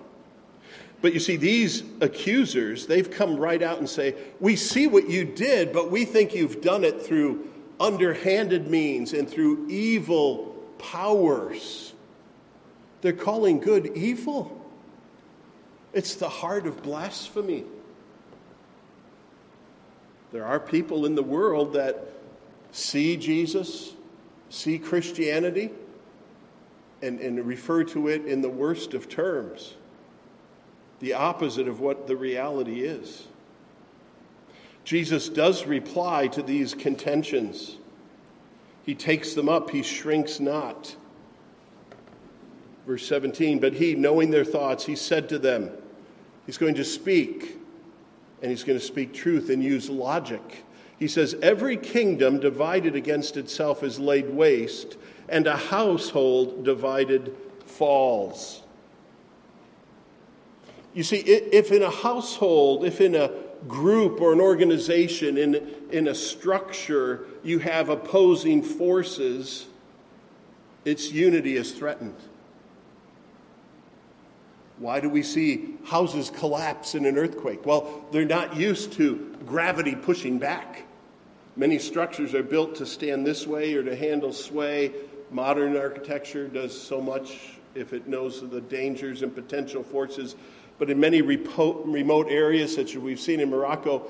But 0.99 1.13
you 1.13 1.19
see, 1.19 1.35
these 1.35 1.83
accusers, 2.01 2.87
they've 2.87 3.11
come 3.11 3.37
right 3.37 3.61
out 3.61 3.77
and 3.77 3.87
say, 3.87 4.15
We 4.39 4.55
see 4.55 4.87
what 4.87 5.07
you 5.07 5.23
did, 5.23 5.71
but 5.71 5.91
we 5.91 6.03
think 6.03 6.33
you've 6.33 6.61
done 6.61 6.83
it 6.83 7.03
through 7.03 7.47
underhanded 7.79 8.67
means 8.67 9.13
and 9.13 9.29
through 9.29 9.67
evil 9.69 10.55
powers. 10.79 11.88
They're 13.01 13.13
calling 13.13 13.59
good 13.59 13.95
evil. 13.95 14.59
It's 15.93 16.15
the 16.15 16.29
heart 16.29 16.67
of 16.67 16.83
blasphemy. 16.83 17.63
There 20.31 20.45
are 20.45 20.59
people 20.59 21.05
in 21.05 21.15
the 21.15 21.23
world 21.23 21.73
that 21.73 22.13
see 22.71 23.17
Jesus, 23.17 23.93
see 24.49 24.77
Christianity, 24.77 25.71
and, 27.01 27.19
and 27.19 27.45
refer 27.45 27.83
to 27.85 28.09
it 28.09 28.25
in 28.25 28.41
the 28.41 28.49
worst 28.49 28.93
of 28.93 29.09
terms, 29.09 29.75
the 30.99 31.13
opposite 31.13 31.67
of 31.67 31.79
what 31.79 32.07
the 32.07 32.15
reality 32.15 32.81
is. 32.81 33.25
Jesus 34.83 35.29
does 35.29 35.65
reply 35.65 36.27
to 36.27 36.41
these 36.41 36.73
contentions. 36.73 37.77
He 38.85 38.95
takes 38.95 39.33
them 39.33 39.47
up, 39.47 39.69
he 39.69 39.81
shrinks 39.81 40.39
not. 40.39 40.95
Verse 42.89 43.05
17, 43.05 43.59
but 43.59 43.73
he, 43.73 43.93
knowing 43.93 44.31
their 44.31 44.43
thoughts, 44.43 44.83
he 44.83 44.95
said 44.95 45.29
to 45.29 45.37
them, 45.37 45.69
He's 46.47 46.57
going 46.57 46.73
to 46.73 46.83
speak 46.83 47.59
and 48.41 48.49
he's 48.49 48.63
going 48.63 48.79
to 48.79 48.83
speak 48.83 49.13
truth 49.13 49.51
and 49.51 49.63
use 49.63 49.91
logic. 49.91 50.63
He 50.97 51.07
says, 51.07 51.35
Every 51.43 51.77
kingdom 51.77 52.39
divided 52.39 52.95
against 52.95 53.37
itself 53.37 53.83
is 53.83 53.99
laid 53.99 54.31
waste, 54.31 54.97
and 55.27 55.45
a 55.45 55.55
household 55.55 56.65
divided 56.65 57.35
falls. 57.67 58.63
You 60.95 61.03
see, 61.03 61.17
if 61.17 61.71
in 61.71 61.83
a 61.83 61.91
household, 61.91 62.85
if 62.85 63.01
in 63.01 63.13
a 63.13 63.29
group 63.67 64.19
or 64.19 64.33
an 64.33 64.41
organization, 64.41 65.37
in, 65.37 65.69
in 65.91 66.07
a 66.07 66.15
structure, 66.15 67.27
you 67.43 67.59
have 67.59 67.89
opposing 67.89 68.63
forces, 68.63 69.67
its 70.85 71.11
unity 71.11 71.55
is 71.55 71.71
threatened. 71.73 72.15
Why 74.79 75.01
do 75.01 75.09
we 75.09 75.23
see 75.23 75.75
houses 75.83 76.29
collapse 76.29 76.95
in 76.95 77.05
an 77.05 77.17
earthquake? 77.17 77.65
Well, 77.65 78.05
they're 78.11 78.25
not 78.25 78.55
used 78.55 78.93
to 78.93 79.37
gravity 79.45 79.93
pushing 79.93 80.39
back. 80.39 80.83
Many 81.57 81.79
structures 81.79 82.33
are 82.33 82.43
built 82.43 82.75
to 82.75 82.85
stand 82.85 83.27
this 83.27 83.45
way 83.45 83.73
or 83.73 83.83
to 83.83 83.95
handle 83.95 84.31
sway. 84.31 84.93
Modern 85.31 85.75
architecture 85.75 86.47
does 86.47 86.79
so 86.79 87.01
much 87.01 87.57
if 87.75 87.91
it 87.91 88.07
knows 88.07 88.41
of 88.41 88.51
the 88.51 88.61
dangers 88.61 89.21
and 89.21 89.35
potential 89.35 89.83
forces. 89.83 90.37
But 90.77 90.89
in 90.89 90.97
many 90.97 91.21
remote 91.21 92.27
areas, 92.29 92.73
such 92.73 92.95
as 92.95 92.97
we've 92.97 93.19
seen 93.19 93.41
in 93.41 93.49
Morocco, 93.49 94.07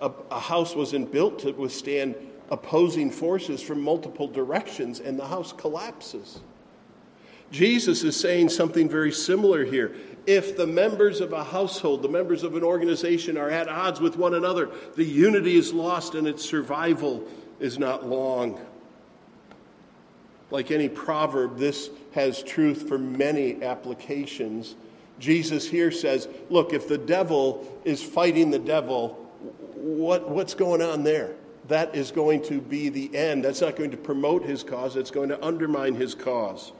a, 0.00 0.10
a 0.32 0.40
house 0.40 0.74
wasn't 0.74 1.12
built 1.12 1.38
to 1.40 1.52
withstand 1.52 2.16
opposing 2.50 3.12
forces 3.12 3.62
from 3.62 3.80
multiple 3.80 4.26
directions, 4.26 4.98
and 4.98 5.16
the 5.16 5.26
house 5.26 5.52
collapses. 5.52 6.40
Jesus 7.50 8.04
is 8.04 8.18
saying 8.18 8.48
something 8.50 8.88
very 8.88 9.12
similar 9.12 9.64
here. 9.64 9.94
If 10.26 10.56
the 10.56 10.66
members 10.66 11.20
of 11.20 11.32
a 11.32 11.42
household, 11.42 12.02
the 12.02 12.08
members 12.08 12.42
of 12.42 12.54
an 12.54 12.62
organization 12.62 13.36
are 13.36 13.50
at 13.50 13.68
odds 13.68 14.00
with 14.00 14.16
one 14.16 14.34
another, 14.34 14.70
the 14.94 15.04
unity 15.04 15.56
is 15.56 15.72
lost 15.72 16.14
and 16.14 16.28
its 16.28 16.44
survival 16.44 17.26
is 17.58 17.78
not 17.78 18.06
long. 18.06 18.60
Like 20.50 20.70
any 20.70 20.88
proverb, 20.88 21.58
this 21.58 21.90
has 22.12 22.42
truth 22.42 22.88
for 22.88 22.98
many 22.98 23.62
applications. 23.62 24.76
Jesus 25.18 25.68
here 25.68 25.90
says, 25.90 26.28
Look, 26.48 26.72
if 26.72 26.88
the 26.88 26.98
devil 26.98 27.80
is 27.84 28.02
fighting 28.02 28.50
the 28.50 28.58
devil, 28.58 29.10
what, 29.74 30.28
what's 30.28 30.54
going 30.54 30.82
on 30.82 31.02
there? 31.04 31.34
That 31.68 31.94
is 31.94 32.10
going 32.10 32.42
to 32.44 32.60
be 32.60 32.88
the 32.88 33.14
end. 33.16 33.44
That's 33.44 33.60
not 33.60 33.76
going 33.76 33.92
to 33.92 33.96
promote 33.96 34.44
his 34.44 34.62
cause, 34.62 34.96
it's 34.96 35.10
going 35.10 35.28
to 35.28 35.44
undermine 35.44 35.94
his 35.94 36.14
cause. 36.14 36.72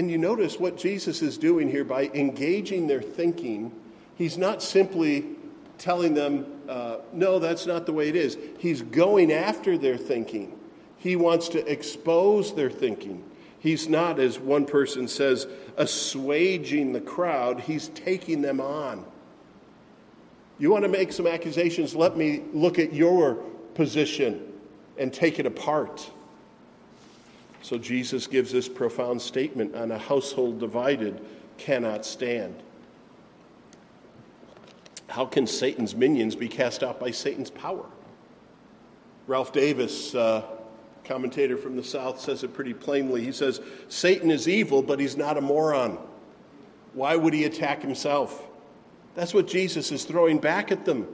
And 0.00 0.10
you 0.10 0.16
notice 0.16 0.58
what 0.58 0.78
Jesus 0.78 1.20
is 1.20 1.36
doing 1.36 1.70
here 1.70 1.84
by 1.84 2.04
engaging 2.14 2.86
their 2.86 3.02
thinking. 3.02 3.70
He's 4.16 4.38
not 4.38 4.62
simply 4.62 5.26
telling 5.76 6.14
them, 6.14 6.46
uh, 6.66 7.00
no, 7.12 7.38
that's 7.38 7.66
not 7.66 7.84
the 7.84 7.92
way 7.92 8.08
it 8.08 8.16
is. 8.16 8.38
He's 8.60 8.80
going 8.80 9.30
after 9.30 9.76
their 9.76 9.98
thinking. 9.98 10.58
He 10.96 11.16
wants 11.16 11.50
to 11.50 11.70
expose 11.70 12.54
their 12.54 12.70
thinking. 12.70 13.22
He's 13.58 13.90
not, 13.90 14.18
as 14.18 14.38
one 14.38 14.64
person 14.64 15.06
says, 15.06 15.46
assuaging 15.76 16.94
the 16.94 17.02
crowd, 17.02 17.60
he's 17.60 17.88
taking 17.88 18.40
them 18.40 18.58
on. 18.58 19.04
You 20.58 20.70
want 20.70 20.84
to 20.84 20.90
make 20.90 21.12
some 21.12 21.26
accusations? 21.26 21.94
Let 21.94 22.16
me 22.16 22.44
look 22.54 22.78
at 22.78 22.94
your 22.94 23.34
position 23.74 24.50
and 24.96 25.12
take 25.12 25.38
it 25.38 25.44
apart. 25.44 26.10
So 27.62 27.78
Jesus 27.78 28.26
gives 28.26 28.50
this 28.52 28.68
profound 28.68 29.20
statement 29.20 29.74
on 29.74 29.90
a 29.90 29.98
household 29.98 30.58
divided 30.60 31.20
cannot 31.58 32.06
stand. 32.06 32.54
How 35.08 35.26
can 35.26 35.46
Satan's 35.46 35.94
minions 35.94 36.34
be 36.34 36.48
cast 36.48 36.82
out 36.82 36.98
by 36.98 37.10
Satan's 37.10 37.50
power? 37.50 37.84
Ralph 39.26 39.52
Davis, 39.52 40.14
uh, 40.14 40.42
commentator 41.04 41.56
from 41.56 41.76
the 41.76 41.84
South, 41.84 42.20
says 42.20 42.44
it 42.44 42.54
pretty 42.54 42.72
plainly. 42.72 43.24
He 43.24 43.32
says, 43.32 43.60
Satan 43.88 44.30
is 44.30 44.48
evil, 44.48 44.82
but 44.82 44.98
he's 44.98 45.16
not 45.16 45.36
a 45.36 45.40
moron. 45.40 45.98
Why 46.94 47.16
would 47.16 47.34
he 47.34 47.44
attack 47.44 47.82
himself? 47.82 48.46
That's 49.14 49.34
what 49.34 49.46
Jesus 49.46 49.92
is 49.92 50.04
throwing 50.04 50.38
back 50.38 50.72
at 50.72 50.84
them. 50.84 51.06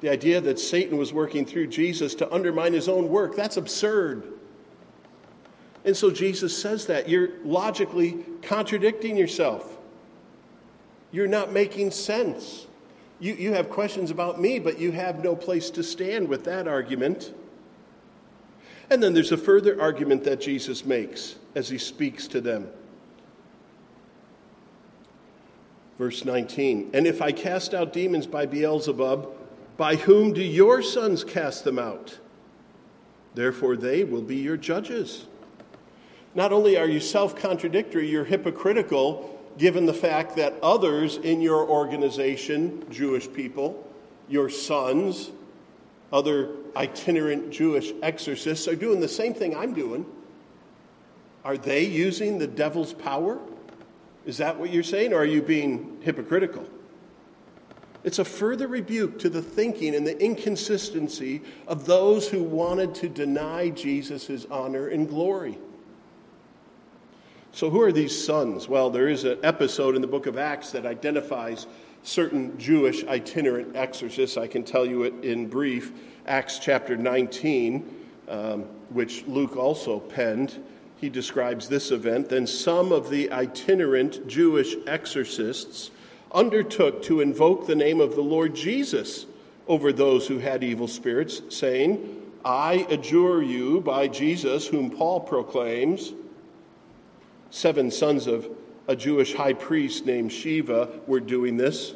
The 0.00 0.10
idea 0.10 0.40
that 0.40 0.60
Satan 0.60 0.96
was 0.96 1.12
working 1.12 1.44
through 1.44 1.66
Jesus 1.68 2.14
to 2.16 2.32
undermine 2.32 2.72
his 2.72 2.88
own 2.88 3.08
work, 3.08 3.34
that's 3.34 3.56
absurd. 3.56 4.37
And 5.88 5.96
so 5.96 6.10
Jesus 6.10 6.54
says 6.54 6.84
that. 6.88 7.08
You're 7.08 7.30
logically 7.44 8.18
contradicting 8.42 9.16
yourself. 9.16 9.78
You're 11.12 11.26
not 11.26 11.50
making 11.50 11.92
sense. 11.92 12.66
You, 13.20 13.32
you 13.32 13.54
have 13.54 13.70
questions 13.70 14.10
about 14.10 14.38
me, 14.38 14.58
but 14.58 14.78
you 14.78 14.92
have 14.92 15.24
no 15.24 15.34
place 15.34 15.70
to 15.70 15.82
stand 15.82 16.28
with 16.28 16.44
that 16.44 16.68
argument. 16.68 17.32
And 18.90 19.02
then 19.02 19.14
there's 19.14 19.32
a 19.32 19.38
further 19.38 19.80
argument 19.80 20.24
that 20.24 20.42
Jesus 20.42 20.84
makes 20.84 21.36
as 21.54 21.70
he 21.70 21.78
speaks 21.78 22.28
to 22.28 22.42
them. 22.42 22.68
Verse 25.96 26.22
19 26.22 26.90
And 26.92 27.06
if 27.06 27.22
I 27.22 27.32
cast 27.32 27.72
out 27.72 27.94
demons 27.94 28.26
by 28.26 28.44
Beelzebub, 28.44 29.26
By 29.78 29.96
whom 29.96 30.34
do 30.34 30.42
your 30.42 30.82
sons 30.82 31.24
cast 31.24 31.64
them 31.64 31.78
out? 31.78 32.18
Therefore, 33.34 33.74
they 33.74 34.04
will 34.04 34.20
be 34.20 34.36
your 34.36 34.58
judges. 34.58 35.24
Not 36.38 36.52
only 36.52 36.76
are 36.76 36.86
you 36.86 37.00
self 37.00 37.34
contradictory, 37.34 38.08
you're 38.08 38.24
hypocritical 38.24 39.36
given 39.58 39.86
the 39.86 39.92
fact 39.92 40.36
that 40.36 40.54
others 40.62 41.16
in 41.16 41.40
your 41.40 41.68
organization, 41.68 42.86
Jewish 42.92 43.28
people, 43.32 43.84
your 44.28 44.48
sons, 44.48 45.32
other 46.12 46.50
itinerant 46.76 47.50
Jewish 47.50 47.92
exorcists, 48.04 48.68
are 48.68 48.76
doing 48.76 49.00
the 49.00 49.08
same 49.08 49.34
thing 49.34 49.56
I'm 49.56 49.74
doing. 49.74 50.06
Are 51.44 51.56
they 51.56 51.82
using 51.82 52.38
the 52.38 52.46
devil's 52.46 52.92
power? 52.92 53.40
Is 54.24 54.36
that 54.36 54.60
what 54.60 54.70
you're 54.70 54.84
saying, 54.84 55.12
or 55.12 55.16
are 55.16 55.24
you 55.24 55.42
being 55.42 55.98
hypocritical? 56.02 56.64
It's 58.04 58.20
a 58.20 58.24
further 58.24 58.68
rebuke 58.68 59.18
to 59.18 59.28
the 59.28 59.42
thinking 59.42 59.96
and 59.96 60.06
the 60.06 60.16
inconsistency 60.22 61.42
of 61.66 61.84
those 61.84 62.28
who 62.28 62.44
wanted 62.44 62.94
to 62.94 63.08
deny 63.08 63.70
Jesus 63.70 64.28
his 64.28 64.46
honor 64.46 64.86
and 64.86 65.08
glory. 65.08 65.58
So, 67.58 67.70
who 67.70 67.80
are 67.80 67.90
these 67.90 68.16
sons? 68.16 68.68
Well, 68.68 68.88
there 68.88 69.08
is 69.08 69.24
an 69.24 69.40
episode 69.42 69.96
in 69.96 70.00
the 70.00 70.06
book 70.06 70.26
of 70.26 70.38
Acts 70.38 70.70
that 70.70 70.86
identifies 70.86 71.66
certain 72.04 72.56
Jewish 72.56 73.02
itinerant 73.02 73.74
exorcists. 73.74 74.36
I 74.36 74.46
can 74.46 74.62
tell 74.62 74.86
you 74.86 75.02
it 75.02 75.24
in 75.24 75.48
brief. 75.48 75.90
Acts 76.24 76.60
chapter 76.60 76.96
19, 76.96 77.96
um, 78.28 78.62
which 78.90 79.26
Luke 79.26 79.56
also 79.56 79.98
penned, 79.98 80.62
he 80.98 81.08
describes 81.08 81.68
this 81.68 81.90
event. 81.90 82.28
Then 82.28 82.46
some 82.46 82.92
of 82.92 83.10
the 83.10 83.28
itinerant 83.32 84.28
Jewish 84.28 84.76
exorcists 84.86 85.90
undertook 86.30 87.02
to 87.02 87.20
invoke 87.20 87.66
the 87.66 87.74
name 87.74 88.00
of 88.00 88.14
the 88.14 88.22
Lord 88.22 88.54
Jesus 88.54 89.26
over 89.66 89.92
those 89.92 90.28
who 90.28 90.38
had 90.38 90.62
evil 90.62 90.86
spirits, 90.86 91.42
saying, 91.48 92.22
I 92.44 92.86
adjure 92.88 93.42
you 93.42 93.80
by 93.80 94.06
Jesus, 94.06 94.68
whom 94.68 94.92
Paul 94.92 95.18
proclaims. 95.18 96.12
Seven 97.50 97.90
sons 97.90 98.26
of 98.26 98.48
a 98.86 98.96
Jewish 98.96 99.34
high 99.34 99.52
priest 99.52 100.06
named 100.06 100.30
Sceva 100.30 101.06
were 101.06 101.20
doing 101.20 101.56
this. 101.56 101.94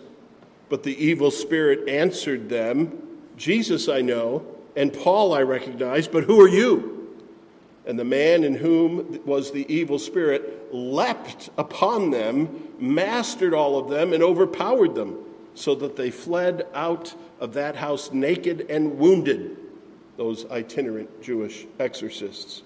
But 0.69 0.83
the 0.83 0.97
evil 1.05 1.31
spirit 1.31 1.89
answered 1.89 2.49
them, 2.49 3.03
Jesus 3.37 3.89
I 3.89 4.01
know, 4.01 4.47
and 4.77 4.93
Paul 4.93 5.35
I 5.35 5.43
recognize, 5.43 6.09
but 6.09 6.25
who 6.25 6.41
are 6.41 6.49
you? 6.49 7.19
And 7.85 7.99
the 7.99 8.05
man 8.05 8.45
in 8.45 8.55
whom 8.55 9.21
was 9.27 9.51
the 9.51 9.71
evil 9.73 9.99
spirit 9.99 10.73
leapt 10.73 11.51
upon 11.59 12.11
them, 12.11 12.69
mastered 12.79 13.55
all 13.55 13.79
of 13.79 13.91
them, 13.91 14.13
and 14.13 14.23
overpowered 14.23 14.95
them, 14.95 15.19
so 15.55 15.75
that 15.75 15.97
they 15.97 16.11
fled 16.11 16.67
out 16.75 17.15
of 17.41 17.55
that 17.55 17.77
house 17.77 18.13
naked 18.13 18.67
and 18.71 18.99
wounded, 18.99 19.57
those 20.17 20.47
itinerant 20.51 21.23
Jewish 21.23 21.67
exorcists. 21.81 22.63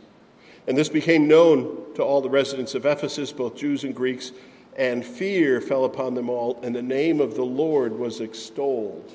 And 0.67 0.77
this 0.77 0.89
became 0.89 1.29
known 1.29 1.95
to 1.95 2.03
all 2.03 2.21
the 2.21 2.31
residents 2.31 2.75
of 2.75 2.87
Ephesus, 2.87 3.33
both 3.33 3.57
Jews 3.57 3.85
and 3.85 3.95
Greeks, 3.95 4.33
and 4.77 5.05
fear 5.05 5.61
fell 5.61 5.85
upon 5.85 6.15
them 6.15 6.29
all, 6.29 6.61
and 6.63 6.75
the 6.75 6.83
name 6.83 7.21
of 7.21 7.35
the 7.35 7.45
Lord 7.45 7.99
was 7.99 8.21
extolled. 8.21 9.13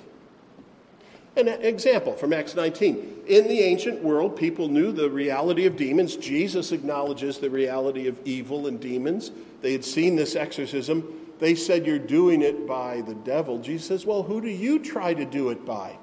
An 1.37 1.47
example 1.47 2.13
from 2.13 2.33
Acts 2.33 2.55
19. 2.55 3.23
In 3.27 3.47
the 3.47 3.61
ancient 3.61 4.03
world, 4.03 4.35
people 4.35 4.67
knew 4.67 4.91
the 4.91 5.09
reality 5.09 5.65
of 5.65 5.77
demons. 5.77 6.17
Jesus 6.17 6.73
acknowledges 6.73 7.37
the 7.37 7.49
reality 7.49 8.07
of 8.07 8.19
evil 8.25 8.67
and 8.67 8.81
demons. 8.81 9.31
They 9.61 9.71
had 9.71 9.85
seen 9.85 10.17
this 10.17 10.35
exorcism. 10.35 11.31
They 11.39 11.55
said, 11.55 11.87
You're 11.87 11.99
doing 11.99 12.41
it 12.41 12.67
by 12.67 13.01
the 13.01 13.13
devil. 13.13 13.59
Jesus 13.59 13.87
says, 13.87 14.05
Well, 14.05 14.23
who 14.23 14.41
do 14.41 14.49
you 14.49 14.79
try 14.79 15.13
to 15.13 15.23
do 15.23 15.49
it 15.49 15.65
by? 15.65 15.95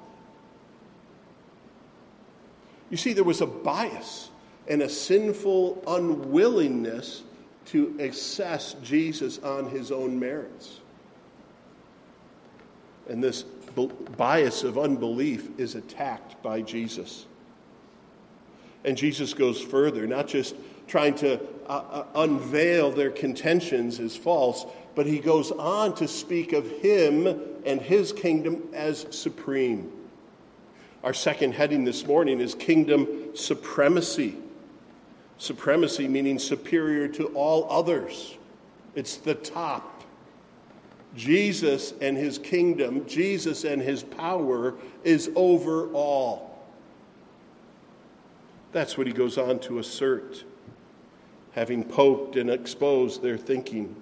You 2.89 2.97
see, 2.97 3.13
there 3.13 3.23
was 3.23 3.41
a 3.41 3.45
bias 3.45 4.31
and 4.69 4.83
a 4.83 4.89
sinful 4.89 5.83
unwillingness 5.87 7.23
to 7.65 7.95
assess 7.99 8.75
Jesus 8.83 9.39
on 9.39 9.69
his 9.69 9.91
own 9.91 10.19
merits. 10.19 10.79
And 13.09 13.23
this 13.23 13.43
bias 14.17 14.63
of 14.63 14.77
unbelief 14.77 15.49
is 15.59 15.75
attacked 15.75 16.41
by 16.43 16.61
Jesus. 16.61 17.25
And 18.85 18.95
Jesus 18.95 19.33
goes 19.33 19.59
further, 19.59 20.07
not 20.07 20.27
just 20.27 20.55
trying 20.87 21.15
to 21.15 21.39
uh, 21.67 21.71
uh, 21.71 22.05
unveil 22.15 22.91
their 22.91 23.11
contentions 23.11 23.99
as 23.99 24.15
false, 24.15 24.65
but 24.95 25.05
he 25.05 25.19
goes 25.19 25.51
on 25.51 25.93
to 25.95 26.07
speak 26.07 26.53
of 26.53 26.67
him 26.81 27.39
and 27.65 27.81
his 27.81 28.11
kingdom 28.13 28.67
as 28.73 29.05
supreme. 29.11 29.91
Our 31.03 31.13
second 31.13 31.53
heading 31.53 31.83
this 31.83 32.05
morning 32.05 32.41
is 32.41 32.55
kingdom 32.55 33.35
supremacy. 33.35 34.35
Supremacy 35.39 36.07
meaning 36.07 36.37
superior 36.37 37.07
to 37.07 37.27
all 37.27 37.65
others, 37.71 38.37
it's 38.93 39.15
the 39.15 39.33
top. 39.33 40.03
Jesus 41.15 41.93
and 42.01 42.15
his 42.15 42.37
kingdom, 42.37 43.07
Jesus 43.07 43.63
and 43.63 43.81
his 43.81 44.03
power 44.03 44.75
is 45.03 45.31
over 45.35 45.87
all. 45.93 46.59
That's 48.73 48.97
what 48.97 49.07
he 49.07 49.13
goes 49.13 49.37
on 49.37 49.59
to 49.61 49.79
assert, 49.79 50.43
having 51.53 51.83
poked 51.83 52.35
and 52.35 52.49
exposed 52.49 53.23
their 53.23 53.37
thinking. 53.37 53.95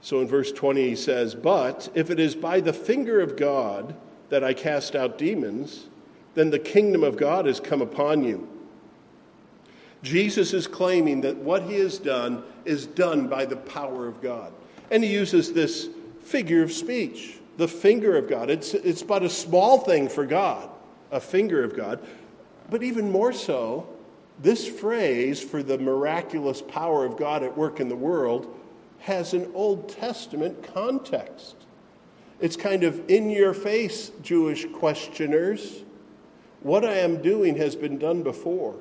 So 0.00 0.20
in 0.20 0.26
verse 0.26 0.50
20, 0.50 0.88
he 0.88 0.96
says, 0.96 1.34
But 1.34 1.90
if 1.94 2.10
it 2.10 2.18
is 2.18 2.34
by 2.34 2.60
the 2.60 2.72
finger 2.72 3.20
of 3.20 3.36
God 3.36 3.94
that 4.30 4.42
I 4.42 4.54
cast 4.54 4.96
out 4.96 5.18
demons, 5.18 5.88
then 6.34 6.50
the 6.50 6.58
kingdom 6.58 7.04
of 7.04 7.18
God 7.18 7.44
has 7.44 7.60
come 7.60 7.82
upon 7.82 8.24
you. 8.24 8.48
Jesus 10.02 10.54
is 10.54 10.66
claiming 10.66 11.20
that 11.22 11.36
what 11.36 11.64
he 11.64 11.78
has 11.78 11.98
done 11.98 12.42
is 12.64 12.86
done 12.86 13.28
by 13.28 13.44
the 13.44 13.56
power 13.56 14.06
of 14.06 14.20
God. 14.22 14.52
And 14.90 15.04
he 15.04 15.12
uses 15.12 15.52
this 15.52 15.88
figure 16.22 16.62
of 16.62 16.72
speech, 16.72 17.38
the 17.58 17.68
finger 17.68 18.16
of 18.16 18.28
God. 18.28 18.50
It's, 18.50 18.74
it's 18.74 19.02
but 19.02 19.22
a 19.22 19.28
small 19.28 19.78
thing 19.78 20.08
for 20.08 20.24
God, 20.24 20.70
a 21.10 21.20
finger 21.20 21.62
of 21.62 21.76
God. 21.76 22.00
But 22.70 22.82
even 22.82 23.10
more 23.10 23.32
so, 23.32 23.88
this 24.40 24.66
phrase 24.66 25.42
for 25.42 25.62
the 25.62 25.76
miraculous 25.76 26.62
power 26.62 27.04
of 27.04 27.16
God 27.18 27.42
at 27.42 27.56
work 27.56 27.78
in 27.78 27.88
the 27.88 27.96
world 27.96 28.58
has 29.00 29.34
an 29.34 29.50
Old 29.54 29.88
Testament 29.88 30.62
context. 30.74 31.56
It's 32.40 32.56
kind 32.56 32.84
of 32.84 33.08
in 33.10 33.28
your 33.28 33.52
face, 33.52 34.12
Jewish 34.22 34.66
questioners. 34.72 35.82
What 36.62 36.84
I 36.84 36.98
am 36.98 37.20
doing 37.20 37.56
has 37.56 37.76
been 37.76 37.98
done 37.98 38.22
before. 38.22 38.76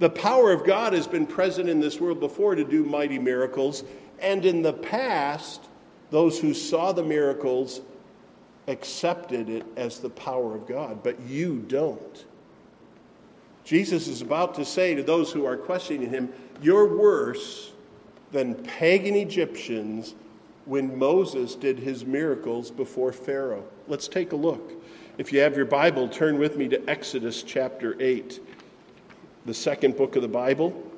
The 0.00 0.10
power 0.10 0.50
of 0.50 0.64
God 0.64 0.94
has 0.94 1.06
been 1.06 1.26
present 1.26 1.68
in 1.68 1.78
this 1.78 2.00
world 2.00 2.20
before 2.20 2.54
to 2.54 2.64
do 2.64 2.84
mighty 2.84 3.18
miracles, 3.18 3.84
and 4.18 4.46
in 4.46 4.62
the 4.62 4.72
past, 4.72 5.66
those 6.10 6.40
who 6.40 6.54
saw 6.54 6.92
the 6.92 7.04
miracles 7.04 7.82
accepted 8.66 9.50
it 9.50 9.66
as 9.76 10.00
the 10.00 10.08
power 10.08 10.54
of 10.54 10.66
God, 10.66 11.02
but 11.02 11.20
you 11.20 11.58
don't. 11.68 12.24
Jesus 13.62 14.08
is 14.08 14.22
about 14.22 14.54
to 14.54 14.64
say 14.64 14.94
to 14.94 15.02
those 15.02 15.30
who 15.32 15.44
are 15.44 15.58
questioning 15.58 16.08
him, 16.08 16.32
You're 16.62 16.96
worse 16.96 17.72
than 18.32 18.54
pagan 18.54 19.14
Egyptians 19.14 20.14
when 20.64 20.98
Moses 20.98 21.54
did 21.54 21.78
his 21.78 22.06
miracles 22.06 22.70
before 22.70 23.12
Pharaoh. 23.12 23.64
Let's 23.86 24.08
take 24.08 24.32
a 24.32 24.36
look. 24.36 24.72
If 25.18 25.30
you 25.30 25.40
have 25.40 25.56
your 25.56 25.66
Bible, 25.66 26.08
turn 26.08 26.38
with 26.38 26.56
me 26.56 26.68
to 26.68 26.88
Exodus 26.88 27.42
chapter 27.42 28.00
8, 28.00 28.40
the 29.46 29.54
second 29.54 29.96
book 29.96 30.16
of 30.16 30.22
the 30.22 30.28
Bible 30.28 30.90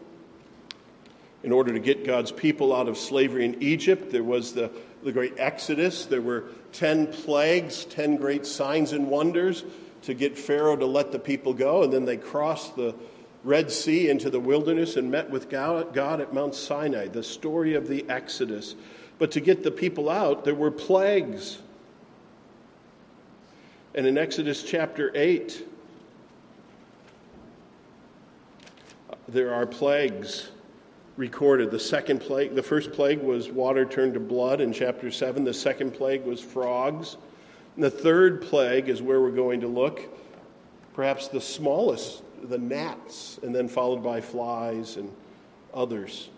in 1.42 1.52
order 1.52 1.72
to 1.72 1.80
get 1.80 2.04
God's 2.04 2.32
people 2.32 2.74
out 2.74 2.88
of 2.88 2.96
slavery 2.96 3.44
in 3.44 3.62
Egypt. 3.62 4.10
There 4.10 4.22
was 4.22 4.52
the, 4.52 4.70
the 5.02 5.12
great 5.12 5.34
Exodus. 5.38 6.06
There 6.06 6.20
were 6.20 6.44
10 6.72 7.08
plagues, 7.08 7.84
10 7.86 8.16
great 8.16 8.46
signs 8.46 8.92
and 8.92 9.08
wonders 9.08 9.64
to 10.02 10.14
get 10.14 10.38
Pharaoh 10.38 10.76
to 10.76 10.86
let 10.86 11.12
the 11.12 11.18
people 11.18 11.52
go. 11.54 11.82
And 11.82 11.92
then 11.92 12.04
they 12.04 12.16
crossed 12.16 12.76
the 12.76 12.94
Red 13.44 13.72
Sea 13.72 14.08
into 14.08 14.30
the 14.30 14.40
wilderness 14.40 14.96
and 14.96 15.10
met 15.10 15.30
with 15.30 15.48
God 15.48 16.20
at 16.20 16.32
Mount 16.32 16.54
Sinai, 16.54 17.08
the 17.08 17.22
story 17.24 17.74
of 17.74 17.88
the 17.88 18.08
Exodus. 18.08 18.76
But 19.18 19.32
to 19.32 19.40
get 19.40 19.62
the 19.62 19.70
people 19.70 20.08
out, 20.08 20.44
there 20.44 20.54
were 20.54 20.70
plagues. 20.70 21.58
And 23.94 24.06
in 24.06 24.16
Exodus 24.16 24.62
chapter 24.62 25.10
8, 25.14 25.66
there 29.32 29.54
are 29.54 29.66
plagues 29.66 30.50
recorded. 31.16 31.70
The 31.70 31.78
second 31.78 32.20
plague, 32.20 32.54
the 32.54 32.62
first 32.62 32.92
plague 32.92 33.20
was 33.20 33.50
water 33.50 33.84
turned 33.84 34.14
to 34.14 34.20
blood 34.20 34.60
in 34.60 34.72
chapter 34.72 35.10
7. 35.10 35.44
The 35.44 35.54
second 35.54 35.92
plague 35.92 36.24
was 36.24 36.40
frogs. 36.40 37.16
And 37.74 37.84
the 37.84 37.90
third 37.90 38.42
plague 38.42 38.88
is 38.88 39.00
where 39.00 39.20
we're 39.20 39.30
going 39.30 39.60
to 39.62 39.68
look, 39.68 40.02
perhaps 40.94 41.28
the 41.28 41.40
smallest, 41.40 42.22
the 42.42 42.58
gnats, 42.58 43.38
and 43.42 43.54
then 43.54 43.68
followed 43.68 44.02
by 44.02 44.20
flies 44.20 44.96
and 44.96 45.10
others. 45.72 46.28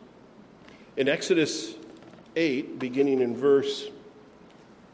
In 0.97 1.09
Exodus 1.09 1.75
8, 2.37 2.79
beginning 2.79 3.21
in 3.21 3.37
verse 3.37 3.91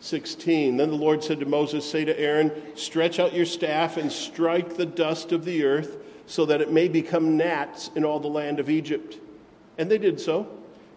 16. 0.01 0.79
Then 0.79 0.89
the 0.89 0.97
Lord 0.97 1.23
said 1.23 1.41
to 1.41 1.47
Moses, 1.47 1.89
Say 1.89 2.07
to 2.07 2.19
Aaron, 2.19 2.51
Stretch 2.75 3.19
out 3.19 3.35
your 3.35 3.45
staff 3.45 3.99
and 3.99 4.11
strike 4.11 4.77
the 4.77 4.87
dust 4.87 5.33
of 5.33 5.45
the 5.45 5.65
earth, 5.65 5.99
so 6.31 6.47
that 6.47 6.61
it 6.61 6.71
may 6.71 6.87
become 6.87 7.37
gnats 7.37 7.91
in 7.97 8.05
all 8.05 8.21
the 8.21 8.29
land 8.29 8.61
of 8.61 8.71
Egypt. 8.71 9.19
And 9.79 9.91
they 9.91 9.99
did 9.99 10.21
so. 10.21 10.49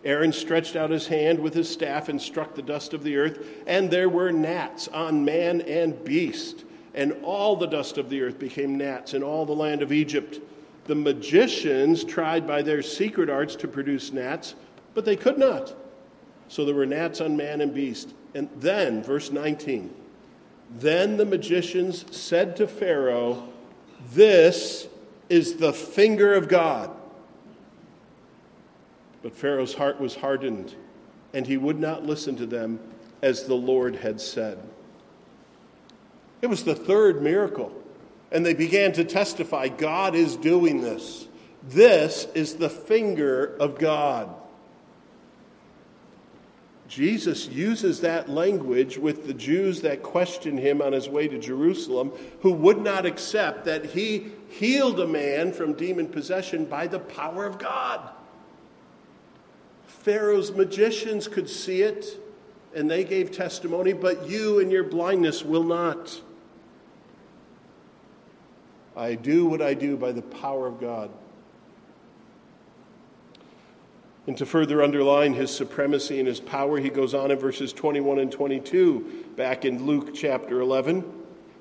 Aaron 0.06 0.32
stretched 0.32 0.76
out 0.76 0.92
his 0.92 1.08
hand 1.08 1.40
with 1.40 1.56
his 1.56 1.68
staff 1.68 2.08
and 2.08 2.22
struck 2.22 2.54
the 2.54 2.62
dust 2.62 2.94
of 2.94 3.02
the 3.04 3.18
earth, 3.18 3.44
and 3.66 3.90
there 3.90 4.10
were 4.10 4.32
gnats 4.32 4.88
on 4.90 5.26
man 5.26 5.62
and 5.62 6.04
beast. 6.04 6.66
And 6.94 7.14
all 7.24 7.56
the 7.56 7.66
dust 7.66 7.98
of 7.98 8.12
the 8.12 8.22
earth 8.22 8.38
became 8.38 8.78
gnats 8.78 9.16
in 9.16 9.24
all 9.24 9.44
the 9.44 9.56
land 9.56 9.82
of 9.82 9.92
Egypt. 9.92 10.40
The 10.86 10.94
magicians 10.94 12.04
tried 12.04 12.46
by 12.46 12.62
their 12.62 12.84
secret 12.84 13.28
arts 13.28 13.56
to 13.56 13.68
produce 13.68 14.14
gnats, 14.14 14.54
but 14.94 15.04
they 15.04 15.16
could 15.16 15.40
not. 15.40 15.74
So 16.48 16.64
there 16.64 16.76
were 16.76 16.86
gnats 16.86 17.22
on 17.22 17.36
man 17.36 17.60
and 17.60 17.74
beast. 17.74 18.14
And 18.36 18.50
then, 18.58 19.02
verse 19.02 19.32
19, 19.32 19.92
then 20.78 21.18
the 21.18 21.26
magicians 21.26 22.06
said 22.16 22.56
to 22.58 22.68
Pharaoh, 22.68 23.50
This 24.12 24.90
is 25.34 25.56
the 25.56 25.74
finger 25.74 26.36
of 26.36 26.48
God. 26.48 26.96
But 29.24 29.36
Pharaoh's 29.36 29.74
heart 29.74 30.00
was 30.00 30.14
hardened, 30.14 30.76
and 31.34 31.48
he 31.48 31.58
would 31.58 31.80
not 31.80 32.06
listen 32.06 32.36
to 32.36 32.46
them 32.46 32.80
as 33.24 33.46
the 33.46 33.56
Lord 33.56 33.96
had 33.96 34.22
said. 34.22 34.60
It 36.44 36.48
was 36.48 36.64
the 36.64 36.76
third 36.76 37.24
miracle, 37.24 37.74
and 38.32 38.46
they 38.46 38.54
began 38.54 38.92
to 38.92 39.04
testify 39.04 39.70
God 39.70 40.14
is 40.14 40.36
doing 40.36 40.82
this. 40.82 41.28
This 41.64 42.28
is 42.36 42.58
the 42.58 42.70
finger 42.70 43.56
of 43.60 43.80
God. 43.80 44.30
Jesus 46.94 47.48
uses 47.48 48.02
that 48.02 48.30
language 48.30 49.00
with 49.00 49.26
the 49.26 49.34
Jews 49.34 49.82
that 49.82 50.04
questioned 50.04 50.60
him 50.60 50.80
on 50.80 50.94
his 50.94 51.10
way 51.10 51.28
to 51.28 51.40
Jerusalem, 51.40 52.12
who 52.42 52.52
would 52.52 52.84
not 52.84 53.08
accept 53.08 53.66
that 53.66 53.84
he 53.84 54.28
healed 54.48 55.00
a 55.00 55.08
man 55.08 55.54
from 55.54 55.74
demon 55.74 56.08
possession 56.08 56.66
by 56.66 56.86
the 56.86 57.00
power 57.00 57.48
of 57.48 57.58
God. 57.58 58.12
Pharaoh's 59.88 60.52
magicians 60.52 61.28
could 61.28 61.50
see 61.50 61.82
it 61.82 62.20
and 62.76 62.92
they 62.92 63.04
gave 63.04 63.32
testimony, 63.32 63.94
but 63.94 64.30
you 64.30 64.60
in 64.60 64.70
your 64.70 64.84
blindness 64.84 65.44
will 65.44 65.64
not. 65.64 66.22
I 68.96 69.16
do 69.16 69.48
what 69.48 69.64
I 69.64 69.74
do 69.74 69.98
by 69.98 70.12
the 70.12 70.22
power 70.22 70.68
of 70.68 70.80
God. 70.80 71.10
And 74.26 74.38
to 74.38 74.46
further 74.46 74.82
underline 74.82 75.34
his 75.34 75.54
supremacy 75.54 76.20
and 76.20 76.28
his 76.28 76.40
power, 76.40 76.80
he 76.80 76.90
goes 76.90 77.14
on 77.14 77.32
in 77.32 77.38
verses 77.38 77.74
21 77.74 78.20
and 78.20 78.32
22, 78.32 79.26
back 79.36 79.66
in 79.66 79.86
Luke 79.86 80.14
chapter 80.14 80.62
11, 80.62 81.04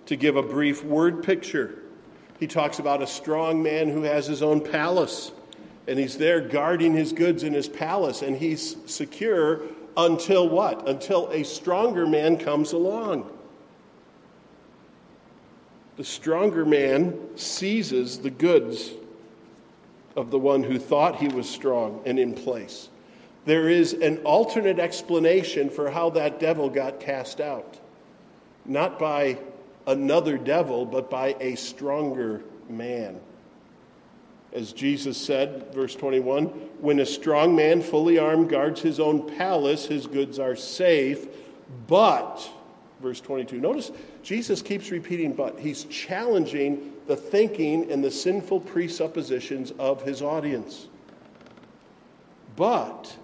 to 0.06 0.16
give 0.16 0.36
a 0.36 0.42
brief 0.42 0.84
word 0.84 1.24
picture. 1.24 1.78
He 2.38 2.46
talks 2.46 2.78
about 2.78 3.02
a 3.02 3.06
strong 3.06 3.62
man 3.62 3.88
who 3.88 4.02
has 4.02 4.26
his 4.26 4.42
own 4.42 4.60
palace, 4.60 5.32
and 5.88 5.98
he's 5.98 6.16
there 6.16 6.40
guarding 6.40 6.94
his 6.94 7.12
goods 7.12 7.42
in 7.42 7.52
his 7.52 7.68
palace, 7.68 8.22
and 8.22 8.36
he's 8.36 8.76
secure 8.86 9.62
until 9.96 10.48
what? 10.48 10.88
Until 10.88 11.28
a 11.30 11.42
stronger 11.42 12.06
man 12.06 12.36
comes 12.36 12.72
along. 12.72 13.30
The 15.96 16.04
stronger 16.04 16.64
man 16.64 17.36
seizes 17.36 18.20
the 18.20 18.30
goods 18.30 18.92
of 20.16 20.30
the 20.30 20.38
one 20.38 20.62
who 20.62 20.78
thought 20.78 21.16
he 21.16 21.28
was 21.28 21.48
strong 21.48 22.02
and 22.04 22.18
in 22.18 22.34
place. 22.34 22.88
There 23.44 23.68
is 23.68 23.92
an 23.94 24.18
alternate 24.18 24.78
explanation 24.78 25.70
for 25.70 25.90
how 25.90 26.10
that 26.10 26.38
devil 26.38 26.68
got 26.68 27.00
cast 27.00 27.40
out. 27.40 27.78
Not 28.64 28.98
by 28.98 29.38
another 29.86 30.38
devil, 30.38 30.84
but 30.84 31.10
by 31.10 31.36
a 31.40 31.56
stronger 31.56 32.42
man. 32.68 33.20
As 34.52 34.72
Jesus 34.72 35.16
said, 35.16 35.72
verse 35.72 35.94
21 35.94 36.44
when 36.80 37.00
a 37.00 37.06
strong 37.06 37.56
man, 37.56 37.80
fully 37.80 38.18
armed, 38.18 38.50
guards 38.50 38.80
his 38.80 39.00
own 39.00 39.34
palace, 39.36 39.86
his 39.86 40.06
goods 40.06 40.38
are 40.38 40.56
safe. 40.56 41.26
But, 41.86 42.48
verse 43.00 43.20
22, 43.20 43.58
notice 43.58 43.90
Jesus 44.22 44.60
keeps 44.60 44.90
repeating, 44.90 45.32
but. 45.32 45.58
He's 45.58 45.84
challenging 45.84 46.92
the 47.06 47.16
thinking 47.16 47.90
and 47.90 48.02
the 48.02 48.10
sinful 48.10 48.60
presuppositions 48.60 49.72
of 49.78 50.02
his 50.02 50.22
audience. 50.22 50.88
But 52.56 53.16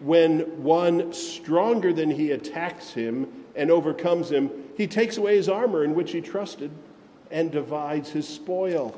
when 0.00 0.62
one 0.62 1.12
stronger 1.12 1.92
than 1.92 2.10
he 2.10 2.32
attacks 2.32 2.90
him 2.90 3.28
and 3.54 3.70
overcomes 3.70 4.30
him, 4.30 4.50
he 4.76 4.86
takes 4.86 5.16
away 5.16 5.36
his 5.36 5.48
armor 5.48 5.84
in 5.84 5.94
which 5.94 6.12
he 6.12 6.20
trusted 6.20 6.70
and 7.30 7.50
divides 7.50 8.10
his 8.10 8.28
spoil. 8.28 8.94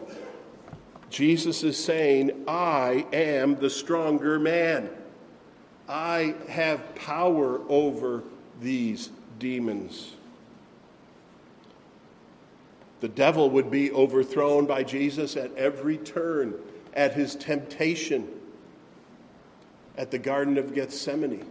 Jesus 1.11 1.63
is 1.63 1.83
saying, 1.83 2.45
I 2.49 3.07
am 3.13 3.57
the 3.57 3.71
stronger 3.71 4.39
man. 4.39 4.91
I 5.89 6.35
have 6.49 6.95
power 6.97 7.61
over 7.69 8.25
these 8.61 9.11
demons. 9.39 10.16
The 13.07 13.13
devil 13.13 13.51
would 13.51 13.71
be 13.71 13.93
overthrown 13.93 14.67
by 14.67 14.83
Jesus 14.83 15.37
at 15.37 15.55
every 15.55 15.97
turn, 15.97 16.57
at 16.93 17.15
his 17.15 17.37
temptation, 17.37 18.27
at 19.97 20.11
the 20.11 20.19
Garden 20.19 20.59
of 20.59 20.75
Gethsemane, 20.75 21.47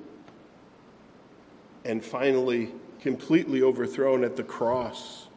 and 1.85 2.03
finally 2.03 2.73
completely 2.99 3.61
overthrown 3.61 4.25
at 4.25 4.35
the 4.35 4.43
cross. 4.43 5.27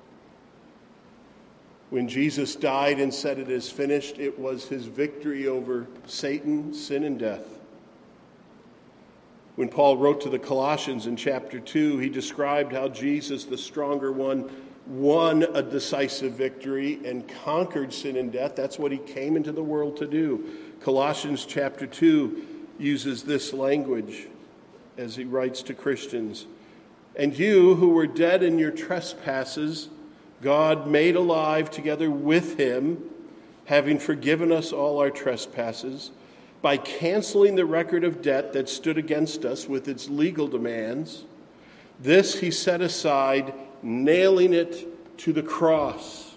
When 1.90 2.08
Jesus 2.08 2.56
died 2.56 2.98
and 2.98 3.14
said, 3.14 3.38
It 3.38 3.48
is 3.48 3.70
finished, 3.70 4.18
it 4.18 4.36
was 4.36 4.66
his 4.66 4.86
victory 4.86 5.46
over 5.46 5.86
Satan, 6.08 6.74
sin, 6.74 7.04
and 7.04 7.16
death. 7.16 7.46
When 9.54 9.68
Paul 9.68 9.96
wrote 9.96 10.20
to 10.22 10.30
the 10.30 10.40
Colossians 10.40 11.06
in 11.06 11.14
chapter 11.14 11.60
2, 11.60 11.98
he 11.98 12.08
described 12.08 12.72
how 12.72 12.88
Jesus, 12.88 13.44
the 13.44 13.56
stronger 13.56 14.10
one, 14.10 14.50
won 14.88 15.42
a 15.42 15.62
decisive 15.62 16.32
victory 16.32 16.98
and 17.04 17.28
conquered 17.28 17.92
sin 17.92 18.16
and 18.16 18.32
death. 18.32 18.56
That's 18.56 18.78
what 18.78 18.90
he 18.90 18.98
came 18.98 19.36
into 19.36 19.52
the 19.52 19.62
world 19.62 19.98
to 19.98 20.06
do. 20.06 20.48
Colossians 20.80 21.44
chapter 21.44 21.86
2 21.86 22.42
uses 22.78 23.22
this 23.22 23.52
language 23.52 24.28
as 24.96 25.14
he 25.14 25.24
writes 25.24 25.62
to 25.64 25.74
Christians. 25.74 26.46
And 27.16 27.36
you 27.36 27.74
who 27.74 27.90
were 27.90 28.06
dead 28.06 28.42
in 28.42 28.58
your 28.58 28.70
trespasses, 28.70 29.88
God 30.40 30.86
made 30.86 31.16
alive 31.16 31.70
together 31.70 32.10
with 32.10 32.56
him, 32.56 33.02
having 33.66 33.98
forgiven 33.98 34.50
us 34.52 34.72
all 34.72 34.98
our 35.00 35.10
trespasses, 35.10 36.12
by 36.62 36.76
canceling 36.76 37.56
the 37.56 37.66
record 37.66 38.04
of 38.04 38.22
debt 38.22 38.52
that 38.52 38.68
stood 38.68 38.96
against 38.96 39.44
us 39.44 39.68
with 39.68 39.86
its 39.86 40.08
legal 40.08 40.48
demands. 40.48 41.24
This 42.00 42.40
he 42.40 42.50
set 42.50 42.80
aside 42.80 43.52
nailing 43.82 44.52
it 44.52 45.18
to 45.18 45.32
the 45.32 45.42
cross. 45.42 46.36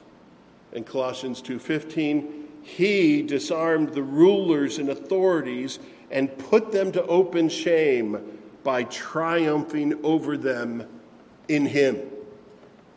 In 0.71 0.84
Colossians 0.84 1.41
2:15, 1.41 2.47
he 2.62 3.21
disarmed 3.21 3.93
the 3.93 4.04
rulers 4.04 4.77
and 4.77 4.89
authorities 4.89 5.80
and 6.10 6.38
put 6.38 6.71
them 6.71 6.91
to 6.91 7.06
open 7.06 7.49
shame 7.49 8.39
by 8.63 8.84
triumphing 8.84 9.99
over 10.04 10.38
them 10.38 10.88
in 11.47 11.65
him. 11.65 11.99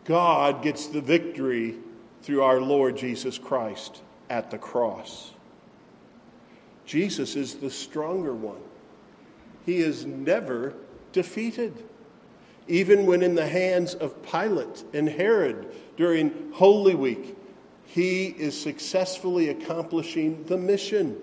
God 0.04 0.62
gets 0.62 0.86
the 0.86 1.00
victory 1.00 1.76
through 2.22 2.42
our 2.42 2.60
Lord 2.60 2.96
Jesus 2.96 3.38
Christ 3.38 4.02
at 4.28 4.50
the 4.50 4.58
cross. 4.58 5.32
Jesus 6.84 7.36
is 7.36 7.54
the 7.54 7.70
stronger 7.70 8.34
one. 8.34 8.60
He 9.64 9.78
is 9.78 10.04
never 10.04 10.74
defeated 11.12 11.84
even 12.66 13.06
when 13.06 13.22
in 13.22 13.34
the 13.34 13.46
hands 13.46 13.94
of 13.94 14.22
Pilate 14.22 14.84
and 14.92 15.08
Herod 15.08 15.66
during 15.96 16.52
Holy 16.52 16.94
Week, 16.94 17.36
he 17.86 18.26
is 18.26 18.60
successfully 18.60 19.50
accomplishing 19.50 20.44
the 20.44 20.56
mission. 20.56 21.16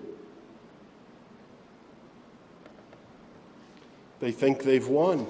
They 4.20 4.30
think 4.30 4.62
they've 4.62 4.86
won. 4.86 5.26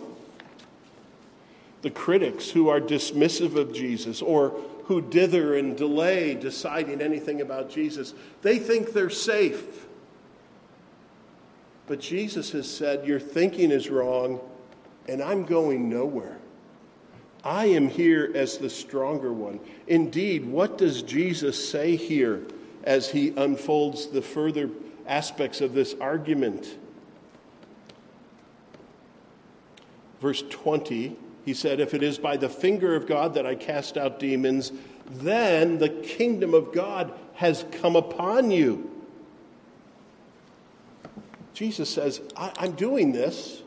The 1.81 1.91
critics 1.91 2.51
who 2.51 2.69
are 2.69 2.81
dismissive 2.81 3.57
of 3.57 3.73
Jesus 3.73 4.21
or 4.21 4.51
who 4.85 5.01
dither 5.01 5.57
and 5.57 5.77
delay 5.77 6.35
deciding 6.35 7.01
anything 7.01 7.41
about 7.41 7.71
Jesus, 7.71 8.13
they 8.43 8.59
think 8.59 8.93
they're 8.93 9.11
safe. 9.11 9.87
But 11.87 12.01
Jesus 12.01 12.53
has 12.53 12.71
said, 12.71 13.07
Your 13.07 13.19
thinking 13.19 13.71
is 13.71 13.89
wrong 13.89 14.41
and 15.09 15.23
I'm 15.23 15.45
going 15.45 15.89
nowhere. 15.89 16.39
I 17.45 17.67
am 17.67 17.89
here 17.89 18.31
as 18.35 18.59
the 18.59 18.71
stronger 18.71 19.33
one. 19.33 19.59
Indeed, 19.87 20.47
what 20.47 20.79
does 20.79 21.03
Jesus 21.03 21.69
say 21.69 21.97
here 21.97 22.43
as 22.85 23.11
he 23.11 23.31
unfolds 23.31 24.07
the 24.07 24.23
further 24.23 24.71
aspects 25.07 25.61
of 25.61 25.75
this 25.75 25.95
argument? 26.01 26.79
Verse 30.21 30.45
20 30.51 31.17
He 31.45 31.53
said, 31.53 31.81
If 31.81 31.95
it 31.95 32.03
is 32.05 32.17
by 32.17 32.37
the 32.37 32.49
finger 32.49 32.95
of 32.95 33.09
God 33.09 33.35
that 33.35 33.45
I 33.45 33.57
cast 33.57 33.97
out 33.97 34.21
demons, 34.21 34.71
then 35.11 35.79
the 35.79 35.89
kingdom 35.89 36.55
of 36.55 36.73
God 36.73 37.13
has 37.35 37.65
come 37.73 37.97
upon 37.97 38.53
you. 38.53 38.89
Jesus 41.55 41.91
says, 41.91 42.21
I, 42.37 42.67
am 42.67 42.73
doing 42.73 43.13
this. 43.13 43.62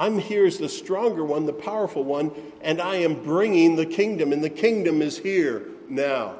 I'm 0.00 0.18
here 0.18 0.46
as 0.46 0.56
the 0.56 0.70
stronger 0.70 1.22
one, 1.22 1.44
the 1.44 1.52
powerful 1.52 2.02
one, 2.02 2.32
and 2.62 2.80
I 2.80 2.96
am 2.96 3.22
bringing 3.22 3.76
the 3.76 3.84
kingdom, 3.84 4.32
and 4.32 4.42
the 4.42 4.48
kingdom 4.48 5.02
is 5.02 5.18
here 5.18 5.66
now. 5.90 6.36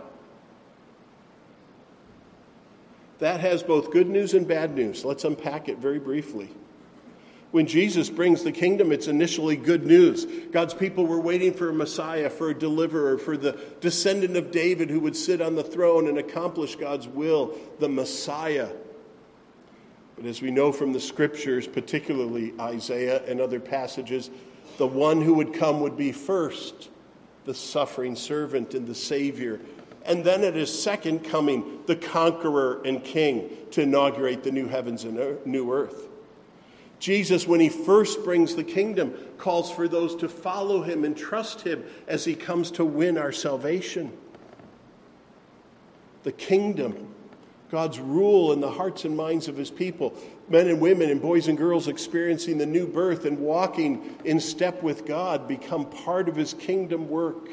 That 3.18 3.40
has 3.40 3.62
both 3.62 3.90
good 3.90 4.08
news 4.08 4.32
and 4.32 4.48
bad 4.48 4.74
news. 4.74 5.04
Let's 5.04 5.24
unpack 5.24 5.68
it 5.68 5.76
very 5.76 5.98
briefly. 5.98 6.48
When 7.50 7.66
Jesus 7.66 8.08
brings 8.08 8.44
the 8.44 8.52
kingdom, 8.52 8.92
it's 8.92 9.08
initially 9.08 9.56
good 9.56 9.84
news. 9.84 10.24
God's 10.24 10.72
people 10.72 11.06
were 11.06 11.20
waiting 11.20 11.52
for 11.52 11.68
a 11.68 11.74
Messiah, 11.74 12.30
for 12.30 12.48
a 12.48 12.58
deliverer, 12.58 13.18
for 13.18 13.36
the 13.36 13.60
descendant 13.82 14.38
of 14.38 14.50
David 14.52 14.88
who 14.88 15.00
would 15.00 15.16
sit 15.16 15.42
on 15.42 15.54
the 15.54 15.64
throne 15.64 16.08
and 16.08 16.16
accomplish 16.16 16.76
God's 16.76 17.06
will, 17.06 17.58
the 17.78 17.90
Messiah. 17.90 18.70
But 20.20 20.28
as 20.28 20.42
we 20.42 20.50
know 20.50 20.70
from 20.70 20.92
the 20.92 21.00
scriptures, 21.00 21.66
particularly 21.66 22.52
Isaiah 22.60 23.24
and 23.24 23.40
other 23.40 23.58
passages, 23.58 24.28
the 24.76 24.86
one 24.86 25.22
who 25.22 25.32
would 25.34 25.54
come 25.54 25.80
would 25.80 25.96
be 25.96 26.12
first 26.12 26.90
the 27.46 27.54
suffering 27.54 28.14
servant 28.14 28.74
and 28.74 28.86
the 28.86 28.94
Savior. 28.94 29.60
And 30.04 30.22
then 30.22 30.44
at 30.44 30.54
his 30.54 30.70
second 30.70 31.20
coming, 31.24 31.80
the 31.86 31.96
conqueror 31.96 32.82
and 32.84 33.02
king 33.02 33.48
to 33.70 33.80
inaugurate 33.80 34.42
the 34.42 34.50
new 34.50 34.68
heavens 34.68 35.04
and 35.04 35.38
new 35.46 35.72
earth. 35.72 36.08
Jesus, 36.98 37.46
when 37.46 37.60
he 37.60 37.70
first 37.70 38.22
brings 38.22 38.54
the 38.54 38.62
kingdom, 38.62 39.14
calls 39.38 39.70
for 39.70 39.88
those 39.88 40.14
to 40.16 40.28
follow 40.28 40.82
him 40.82 41.06
and 41.06 41.16
trust 41.16 41.62
him 41.62 41.82
as 42.06 42.26
he 42.26 42.34
comes 42.34 42.70
to 42.72 42.84
win 42.84 43.16
our 43.16 43.32
salvation. 43.32 44.12
The 46.24 46.32
kingdom, 46.32 47.14
God's 47.70 48.00
rule 48.00 48.52
in 48.52 48.60
the 48.60 48.70
hearts 48.70 49.04
and 49.04 49.16
minds 49.16 49.46
of 49.46 49.56
his 49.56 49.70
people, 49.70 50.12
men 50.48 50.68
and 50.68 50.80
women 50.80 51.08
and 51.08 51.22
boys 51.22 51.46
and 51.46 51.56
girls 51.56 51.86
experiencing 51.86 52.58
the 52.58 52.66
new 52.66 52.86
birth 52.86 53.24
and 53.24 53.38
walking 53.38 54.16
in 54.24 54.40
step 54.40 54.82
with 54.82 55.06
God, 55.06 55.46
become 55.46 55.86
part 55.86 56.28
of 56.28 56.34
his 56.34 56.52
kingdom 56.52 57.08
work. 57.08 57.48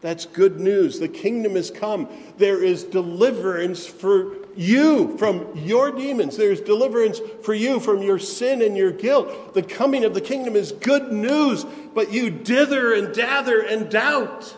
That's 0.00 0.26
good 0.26 0.58
news. 0.58 0.98
The 0.98 1.08
kingdom 1.08 1.54
has 1.54 1.70
come. 1.70 2.08
There 2.36 2.62
is 2.62 2.82
deliverance 2.82 3.86
for 3.86 4.36
you 4.56 5.16
from 5.16 5.56
your 5.56 5.92
demons. 5.92 6.36
There's 6.36 6.60
deliverance 6.60 7.20
for 7.42 7.54
you 7.54 7.78
from 7.78 8.02
your 8.02 8.18
sin 8.18 8.62
and 8.62 8.76
your 8.76 8.90
guilt. 8.90 9.54
The 9.54 9.62
coming 9.62 10.04
of 10.04 10.12
the 10.12 10.20
kingdom 10.20 10.56
is 10.56 10.72
good 10.72 11.12
news, 11.12 11.64
but 11.94 12.12
you 12.12 12.30
dither 12.30 12.92
and 12.94 13.14
dather 13.14 13.60
and 13.60 13.88
doubt. 13.88 14.56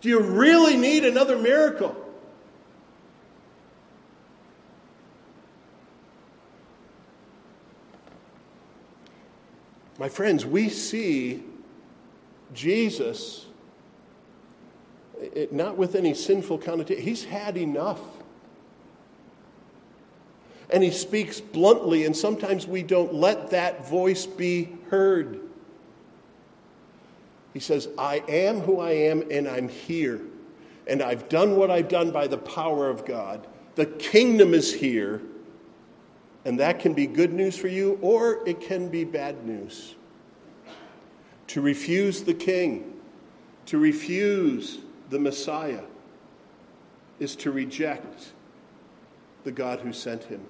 Do 0.00 0.08
you 0.08 0.20
really 0.20 0.76
need 0.76 1.04
another 1.04 1.36
miracle? 1.36 1.96
My 9.98 10.08
friends, 10.08 10.46
we 10.46 10.68
see 10.68 11.42
Jesus, 12.54 13.46
it, 15.20 15.52
not 15.52 15.76
with 15.76 15.96
any 15.96 16.14
sinful 16.14 16.58
connotation, 16.58 17.02
he's 17.02 17.24
had 17.24 17.56
enough. 17.56 18.00
And 20.70 20.84
he 20.84 20.92
speaks 20.92 21.40
bluntly, 21.40 22.04
and 22.04 22.16
sometimes 22.16 22.66
we 22.66 22.84
don't 22.84 23.12
let 23.12 23.50
that 23.50 23.88
voice 23.88 24.26
be 24.26 24.68
heard. 24.90 25.40
He 27.58 27.64
says, 27.64 27.88
I 27.98 28.22
am 28.28 28.60
who 28.60 28.78
I 28.78 28.92
am, 28.92 29.24
and 29.32 29.48
I'm 29.48 29.68
here. 29.68 30.20
And 30.86 31.02
I've 31.02 31.28
done 31.28 31.56
what 31.56 31.72
I've 31.72 31.88
done 31.88 32.12
by 32.12 32.28
the 32.28 32.38
power 32.38 32.88
of 32.88 33.04
God. 33.04 33.48
The 33.74 33.86
kingdom 33.86 34.54
is 34.54 34.72
here. 34.72 35.22
And 36.44 36.60
that 36.60 36.78
can 36.78 36.94
be 36.94 37.08
good 37.08 37.32
news 37.32 37.58
for 37.58 37.66
you, 37.66 37.98
or 38.00 38.46
it 38.48 38.60
can 38.60 38.88
be 38.90 39.02
bad 39.02 39.44
news. 39.44 39.96
To 41.48 41.60
refuse 41.60 42.22
the 42.22 42.32
king, 42.32 42.94
to 43.66 43.76
refuse 43.76 44.78
the 45.10 45.18
Messiah, 45.18 45.82
is 47.18 47.34
to 47.34 47.50
reject 47.50 48.34
the 49.42 49.50
God 49.50 49.80
who 49.80 49.92
sent 49.92 50.22
him. 50.22 50.42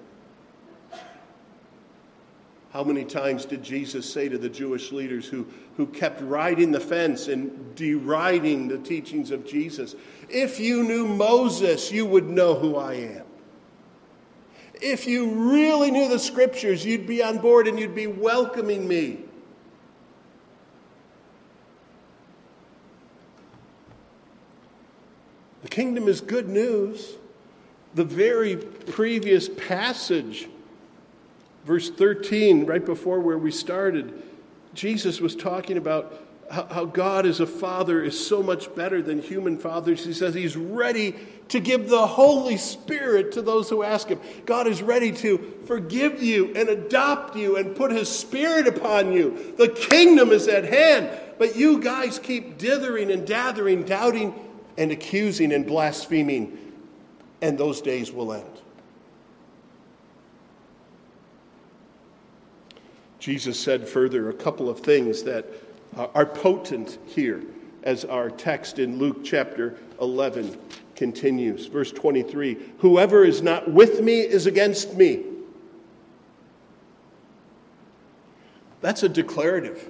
How 2.71 2.83
many 2.83 3.03
times 3.03 3.45
did 3.45 3.63
Jesus 3.63 4.11
say 4.11 4.29
to 4.29 4.37
the 4.37 4.49
Jewish 4.49 4.91
leaders 4.91 5.25
who, 5.25 5.47
who 5.75 5.87
kept 5.87 6.21
riding 6.21 6.71
the 6.71 6.79
fence 6.79 7.27
and 7.27 7.75
deriding 7.75 8.67
the 8.67 8.77
teachings 8.77 9.31
of 9.31 9.45
Jesus, 9.45 9.95
If 10.29 10.59
you 10.59 10.83
knew 10.83 11.07
Moses, 11.07 11.91
you 11.91 12.05
would 12.05 12.29
know 12.29 12.53
who 12.53 12.75
I 12.75 12.93
am. 12.93 13.25
If 14.81 15.07
you 15.07 15.31
really 15.51 15.91
knew 15.91 16.07
the 16.07 16.19
scriptures, 16.19 16.85
you'd 16.85 17.07
be 17.07 17.23
on 17.23 17.39
board 17.39 17.67
and 17.67 17.79
you'd 17.79 17.95
be 17.95 18.07
welcoming 18.07 18.87
me. 18.87 19.19
The 25.63 25.69
kingdom 25.69 26.07
is 26.07 26.21
good 26.21 26.47
news. 26.47 27.15
The 27.95 28.05
very 28.05 28.55
previous 28.55 29.49
passage, 29.49 30.47
verse 31.69 31.91
13, 31.91 32.65
right 32.65 32.83
before 32.83 33.19
where 33.19 33.37
we 33.37 33.51
started, 33.51 34.11
Jesus 34.73 35.21
was 35.21 35.35
talking 35.35 35.77
about 35.77 36.25
how, 36.49 36.85
God 36.85 37.27
as 37.27 37.39
a 37.41 37.45
father 37.45 38.03
is 38.03 38.27
so 38.27 38.41
much 38.41 38.73
better 38.73 39.03
than 39.03 39.21
human 39.21 39.55
fathers. 39.55 40.03
He 40.03 40.13
says 40.13 40.33
he's 40.33 40.57
ready 40.57 41.13
to 41.49 41.59
give 41.59 41.87
the 41.87 42.07
Holy 42.07 42.57
Spirit 42.57 43.33
to 43.33 43.43
those 43.43 43.69
who 43.69 43.83
ask 43.83 44.07
him. 44.07 44.19
God 44.47 44.65
is 44.65 44.81
ready 44.81 45.11
to 45.11 45.59
forgive 45.67 46.23
you 46.23 46.55
and 46.55 46.69
adopt 46.69 47.35
you 47.35 47.55
and 47.55 47.75
put 47.75 47.91
his 47.91 48.09
spirit 48.09 48.65
upon 48.65 49.11
you. 49.11 49.53
The 49.59 49.69
kingdom 49.69 50.31
is 50.31 50.47
at 50.47 50.63
hand. 50.63 51.11
But 51.37 51.55
you 51.55 51.79
guys 51.79 52.17
keep 52.17 52.57
dithering 52.57 53.11
and 53.11 53.27
dathering, 53.27 53.85
doubting 53.85 54.33
and 54.75 54.91
accusing 54.91 55.53
and 55.53 55.67
blaspheming, 55.67 56.57
and 57.43 57.59
those 57.59 57.79
days 57.79 58.11
will 58.11 58.33
end. 58.33 58.59
Jesus 63.19 63.59
said 63.59 63.87
further 63.87 64.29
a 64.29 64.33
couple 64.33 64.69
of 64.69 64.79
things 64.79 65.23
that 65.23 65.45
uh, 65.95 66.07
are 66.15 66.25
potent 66.25 66.97
here 67.05 67.43
as 67.83 68.05
our 68.05 68.29
text 68.29 68.79
in 68.79 68.97
Luke 68.97 69.23
chapter 69.23 69.77
11 70.01 70.57
continues. 70.95 71.67
Verse 71.67 71.91
23 71.91 72.57
Whoever 72.79 73.23
is 73.23 73.41
not 73.41 73.71
with 73.71 74.01
me 74.01 74.19
is 74.19 74.45
against 74.45 74.95
me. 74.95 75.23
That's 78.81 79.03
a 79.03 79.09
declarative. 79.09 79.89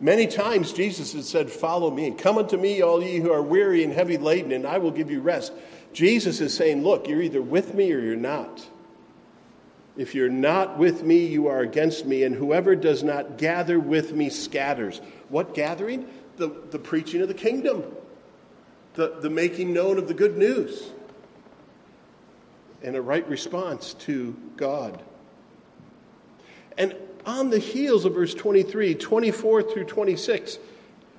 Many 0.00 0.26
times 0.26 0.72
Jesus 0.72 1.12
has 1.12 1.28
said, 1.28 1.50
Follow 1.50 1.90
me. 1.90 2.12
Come 2.12 2.38
unto 2.38 2.56
me, 2.56 2.82
all 2.82 3.02
ye 3.02 3.18
who 3.18 3.32
are 3.32 3.42
weary 3.42 3.82
and 3.84 3.92
heavy 3.92 4.16
laden, 4.16 4.52
and 4.52 4.66
I 4.66 4.78
will 4.78 4.90
give 4.90 5.10
you 5.10 5.20
rest. 5.20 5.52
Jesus 5.92 6.40
is 6.40 6.54
saying, 6.54 6.82
Look, 6.82 7.08
you're 7.08 7.22
either 7.22 7.42
with 7.42 7.74
me 7.74 7.92
or 7.92 7.98
you're 7.98 8.16
not. 8.16 8.66
If 9.98 10.14
you're 10.14 10.28
not 10.30 10.78
with 10.78 11.02
me, 11.02 11.26
you 11.26 11.48
are 11.48 11.58
against 11.58 12.06
me, 12.06 12.22
and 12.22 12.32
whoever 12.32 12.76
does 12.76 13.02
not 13.02 13.36
gather 13.36 13.80
with 13.80 14.14
me 14.14 14.30
scatters. 14.30 15.00
What 15.28 15.54
gathering? 15.54 16.08
The, 16.36 16.46
the 16.70 16.78
preaching 16.78 17.20
of 17.20 17.26
the 17.26 17.34
kingdom, 17.34 17.82
the, 18.94 19.18
the 19.20 19.28
making 19.28 19.72
known 19.72 19.98
of 19.98 20.06
the 20.06 20.14
good 20.14 20.38
news, 20.38 20.92
and 22.80 22.94
a 22.94 23.02
right 23.02 23.28
response 23.28 23.94
to 23.94 24.36
God. 24.56 25.02
And 26.78 26.94
on 27.26 27.50
the 27.50 27.58
heels 27.58 28.04
of 28.04 28.14
verse 28.14 28.34
23, 28.34 28.94
24 28.94 29.62
through 29.64 29.84
26, 29.84 30.60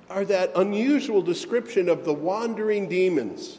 are 0.08 0.24
that 0.24 0.52
unusual 0.56 1.20
description 1.20 1.90
of 1.90 2.06
the 2.06 2.14
wandering 2.14 2.88
demons. 2.88 3.58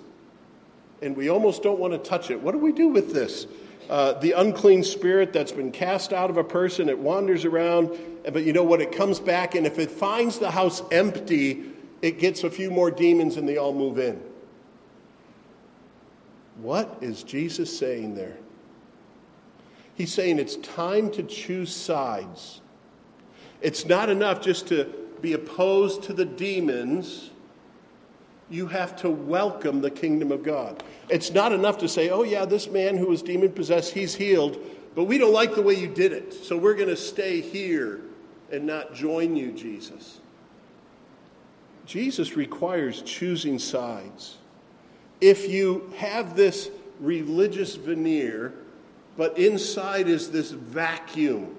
And 1.03 1.15
we 1.15 1.29
almost 1.29 1.61
don't 1.61 1.79
want 1.79 1.93
to 1.93 1.99
touch 1.99 2.31
it. 2.31 2.41
What 2.41 2.53
do 2.53 2.57
we 2.57 2.71
do 2.71 2.87
with 2.87 3.13
this? 3.13 3.45
Uh, 3.91 4.13
the 4.19 4.31
unclean 4.31 4.85
spirit 4.85 5.33
that's 5.33 5.51
been 5.51 5.69
cast 5.69 6.13
out 6.13 6.29
of 6.29 6.37
a 6.37 6.43
person, 6.45 6.87
it 6.87 6.97
wanders 6.97 7.43
around, 7.43 7.89
but 8.31 8.45
you 8.45 8.53
know 8.53 8.63
what? 8.63 8.79
It 8.79 8.93
comes 8.93 9.19
back, 9.19 9.53
and 9.53 9.67
if 9.67 9.77
it 9.79 9.91
finds 9.91 10.39
the 10.39 10.49
house 10.49 10.81
empty, 10.93 11.65
it 12.01 12.17
gets 12.17 12.45
a 12.45 12.49
few 12.49 12.71
more 12.71 12.89
demons 12.89 13.35
and 13.35 13.47
they 13.47 13.57
all 13.57 13.73
move 13.73 13.99
in. 13.99 14.21
What 16.61 16.99
is 17.01 17.23
Jesus 17.23 17.77
saying 17.77 18.15
there? 18.15 18.37
He's 19.95 20.13
saying 20.13 20.39
it's 20.39 20.55
time 20.55 21.11
to 21.11 21.23
choose 21.23 21.75
sides. 21.75 22.61
It's 23.59 23.85
not 23.85 24.09
enough 24.09 24.41
just 24.41 24.69
to 24.69 24.85
be 25.19 25.33
opposed 25.33 26.03
to 26.03 26.13
the 26.13 26.25
demons. 26.25 27.31
You 28.51 28.67
have 28.67 28.97
to 28.97 29.09
welcome 29.09 29.79
the 29.79 29.89
kingdom 29.89 30.31
of 30.31 30.43
God. 30.43 30.83
It's 31.07 31.31
not 31.31 31.53
enough 31.53 31.77
to 31.79 31.87
say, 31.87 32.09
oh, 32.09 32.23
yeah, 32.23 32.43
this 32.43 32.67
man 32.67 32.97
who 32.97 33.07
was 33.07 33.21
demon 33.21 33.53
possessed, 33.53 33.93
he's 33.93 34.13
healed, 34.13 34.59
but 34.93 35.05
we 35.05 35.17
don't 35.17 35.31
like 35.31 35.55
the 35.55 35.61
way 35.61 35.73
you 35.73 35.87
did 35.87 36.11
it, 36.11 36.33
so 36.33 36.57
we're 36.57 36.75
going 36.75 36.89
to 36.89 36.97
stay 36.97 37.39
here 37.39 38.01
and 38.51 38.65
not 38.65 38.93
join 38.93 39.37
you, 39.37 39.53
Jesus. 39.53 40.19
Jesus 41.85 42.35
requires 42.35 43.01
choosing 43.01 43.57
sides. 43.57 44.37
If 45.21 45.49
you 45.49 45.93
have 45.95 46.35
this 46.35 46.69
religious 46.99 47.75
veneer, 47.75 48.53
but 49.15 49.37
inside 49.37 50.09
is 50.09 50.29
this 50.29 50.51
vacuum, 50.51 51.55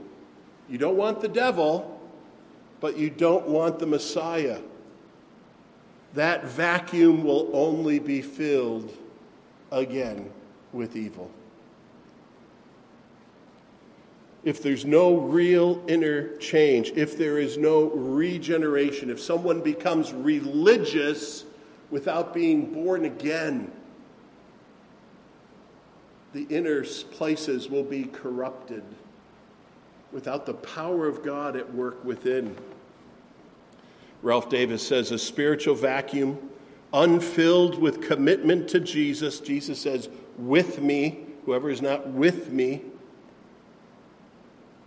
you 0.68 0.76
don't 0.76 0.96
want 0.96 1.22
the 1.22 1.28
devil, 1.28 2.00
but 2.80 2.98
you 2.98 3.08
don't 3.08 3.46
want 3.48 3.78
the 3.78 3.86
Messiah. 3.86 4.60
That 6.14 6.44
vacuum 6.44 7.24
will 7.24 7.50
only 7.52 7.98
be 7.98 8.20
filled 8.20 8.94
again 9.70 10.30
with 10.72 10.96
evil. 10.96 11.30
if 14.44 14.60
there's 14.60 14.84
no 14.84 15.16
real 15.16 15.82
inner 15.86 16.36
change, 16.38 16.92
if 16.96 17.16
there 17.16 17.38
is 17.38 17.56
no 17.56 17.90
regeneration, 17.90 19.08
if 19.08 19.20
someone 19.20 19.60
becomes 19.60 20.12
religious 20.12 21.44
without 21.90 22.34
being 22.34 22.72
born 22.72 23.04
again, 23.04 23.70
the 26.32 26.44
inner 26.44 26.82
places 27.12 27.68
will 27.68 27.84
be 27.84 28.04
corrupted 28.04 28.82
without 30.10 30.44
the 30.44 30.54
power 30.54 31.06
of 31.06 31.22
God 31.22 31.56
at 31.56 31.72
work 31.72 32.04
within. 32.04 32.56
Ralph 34.22 34.48
Davis 34.48 34.86
says 34.86 35.10
a 35.10 35.18
spiritual 35.18 35.74
vacuum 35.74 36.50
unfilled 36.92 37.78
with 37.78 38.00
commitment 38.00 38.68
to 38.68 38.80
Jesus. 38.80 39.40
Jesus 39.40 39.80
says, 39.80 40.08
with 40.38 40.80
me. 40.80 41.26
Whoever 41.44 41.70
is 41.70 41.82
not 41.82 42.06
with 42.08 42.52
me 42.52 42.82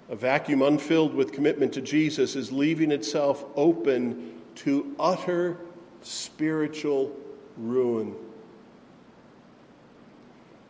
a 0.10 0.16
vacuum 0.16 0.62
unfilled 0.62 1.16
with 1.16 1.32
commitment 1.32 1.74
to 1.74 1.82
Jesus 1.82 2.36
is 2.36 2.52
leaving 2.52 2.92
itself 2.92 3.46
open 3.56 4.42
to 4.56 4.96
utter 5.00 5.58
spiritual 6.02 7.16
ruin. 7.58 8.16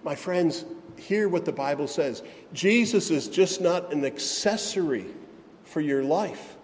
My 0.04 0.16
friends, 0.16 0.66
hear 0.98 1.28
what 1.28 1.44
the 1.44 1.52
Bible 1.52 1.88
says 1.88 2.24
Jesus 2.54 3.12
is 3.12 3.28
just 3.28 3.60
not 3.60 3.92
an 3.92 4.06
accessory 4.06 5.06
for 5.64 5.82
your 5.82 6.04
life, 6.04 6.56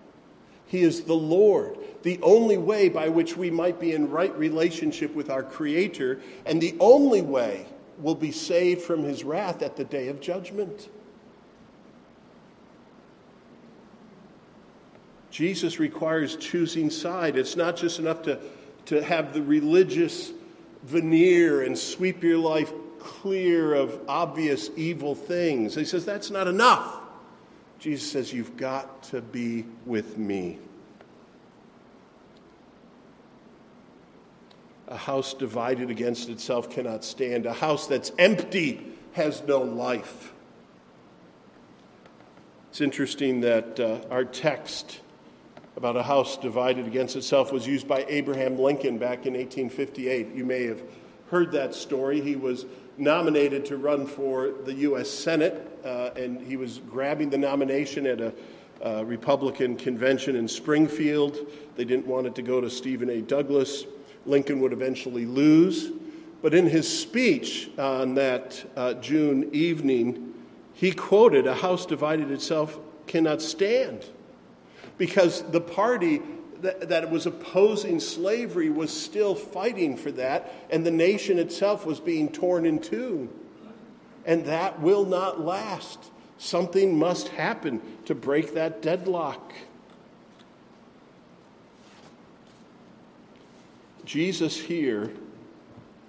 He 0.67 0.81
is 0.81 1.01
the 1.01 1.13
Lord, 1.13 1.77
the 2.03 2.19
only 2.21 2.57
way 2.57 2.89
by 2.89 3.09
which 3.09 3.37
we 3.37 3.51
might 3.51 3.79
be 3.79 3.93
in 3.93 4.09
right 4.09 4.35
relationship 4.37 5.13
with 5.15 5.29
our 5.29 5.43
Creator, 5.43 6.19
and 6.45 6.61
the 6.61 6.75
only 6.79 7.21
way 7.21 7.65
we'll 7.97 8.15
be 8.15 8.31
saved 8.31 8.81
from 8.81 9.03
His 9.03 9.23
wrath 9.23 9.61
at 9.61 9.75
the 9.75 9.83
day 9.83 10.07
of 10.07 10.19
judgment. 10.19 10.89
Jesus 15.29 15.79
requires 15.79 16.35
choosing 16.35 16.89
side. 16.89 17.37
It's 17.37 17.55
not 17.55 17.77
just 17.77 17.99
enough 17.99 18.23
to, 18.23 18.39
to 18.87 19.01
have 19.01 19.33
the 19.33 19.41
religious 19.41 20.31
veneer 20.83 21.63
and 21.63 21.77
sweep 21.77 22.21
your 22.21 22.37
life 22.37 22.73
clear 22.99 23.73
of 23.73 23.99
obvious 24.07 24.69
evil 24.75 25.15
things. 25.15 25.75
He 25.75 25.85
says 25.85 26.05
that's 26.05 26.29
not 26.29 26.47
enough. 26.47 26.99
Jesus 27.79 28.11
says, 28.11 28.33
You've 28.33 28.57
got 28.57 29.03
to 29.03 29.21
be 29.21 29.65
with 29.85 30.17
me. 30.17 30.59
A 34.91 34.97
house 34.97 35.33
divided 35.33 35.89
against 35.89 36.27
itself 36.27 36.69
cannot 36.69 37.05
stand. 37.05 37.45
A 37.45 37.53
house 37.53 37.87
that's 37.87 38.11
empty 38.19 38.85
has 39.13 39.41
no 39.43 39.61
life. 39.61 40.33
It's 42.69 42.81
interesting 42.81 43.39
that 43.39 43.79
uh, 43.79 44.01
our 44.09 44.25
text 44.25 44.99
about 45.77 45.95
a 45.95 46.03
house 46.03 46.35
divided 46.35 46.87
against 46.87 47.15
itself 47.15 47.53
was 47.53 47.65
used 47.65 47.87
by 47.87 48.05
Abraham 48.09 48.59
Lincoln 48.59 48.97
back 48.97 49.25
in 49.25 49.33
1858. 49.33 50.35
You 50.35 50.43
may 50.43 50.65
have 50.65 50.81
heard 51.29 51.53
that 51.53 51.73
story. 51.73 52.19
He 52.19 52.35
was 52.35 52.65
nominated 52.97 53.63
to 53.67 53.77
run 53.77 54.05
for 54.05 54.51
the 54.65 54.73
U.S. 54.73 55.09
Senate, 55.09 55.71
uh, 55.85 56.09
and 56.17 56.45
he 56.45 56.57
was 56.57 56.79
grabbing 56.89 57.29
the 57.29 57.37
nomination 57.37 58.05
at 58.05 58.19
a 58.19 58.33
uh, 58.85 59.05
Republican 59.05 59.77
convention 59.77 60.35
in 60.35 60.49
Springfield. 60.49 61.37
They 61.77 61.85
didn't 61.85 62.07
want 62.07 62.27
it 62.27 62.35
to 62.35 62.41
go 62.41 62.59
to 62.59 62.69
Stephen 62.69 63.09
A. 63.09 63.21
Douglas. 63.21 63.85
Lincoln 64.25 64.59
would 64.61 64.73
eventually 64.73 65.25
lose. 65.25 65.91
But 66.41 66.53
in 66.53 66.67
his 66.67 66.87
speech 66.87 67.69
on 67.77 68.15
that 68.15 68.65
uh, 68.75 68.93
June 68.95 69.49
evening, 69.53 70.33
he 70.73 70.91
quoted, 70.91 71.45
A 71.45 71.53
house 71.53 71.85
divided 71.85 72.31
itself 72.31 72.79
cannot 73.05 73.41
stand 73.41 74.05
because 74.97 75.43
the 75.51 75.61
party 75.61 76.21
that, 76.61 76.89
that 76.89 77.09
was 77.09 77.25
opposing 77.25 77.99
slavery 77.99 78.69
was 78.69 78.91
still 78.91 79.35
fighting 79.35 79.97
for 79.97 80.11
that, 80.11 80.53
and 80.69 80.85
the 80.85 80.91
nation 80.91 81.39
itself 81.39 81.85
was 81.85 81.99
being 81.99 82.29
torn 82.29 82.65
in 82.65 82.79
two. 82.79 83.29
And 84.25 84.45
that 84.45 84.79
will 84.79 85.05
not 85.05 85.41
last. 85.41 86.11
Something 86.37 86.97
must 86.97 87.29
happen 87.29 87.81
to 88.05 88.15
break 88.15 88.53
that 88.53 88.81
deadlock. 88.81 89.53
Jesus 94.11 94.59
here 94.59 95.09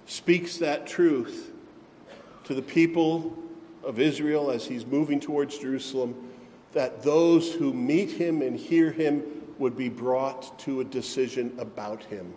speaks 0.07 0.57
that 0.57 0.85
truth 0.85 1.53
to 2.43 2.53
the 2.53 2.61
people 2.61 3.33
of 3.81 3.97
Israel 3.97 4.51
as 4.51 4.65
he's 4.65 4.85
moving 4.85 5.21
towards 5.21 5.57
Jerusalem 5.57 6.13
that 6.73 7.01
those 7.01 7.53
who 7.53 7.71
meet 7.71 8.11
him 8.11 8.41
and 8.41 8.57
hear 8.57 8.91
him 8.91 9.23
would 9.57 9.77
be 9.77 9.87
brought 9.87 10.59
to 10.59 10.81
a 10.81 10.83
decision 10.83 11.55
about 11.57 12.03
him. 12.03 12.33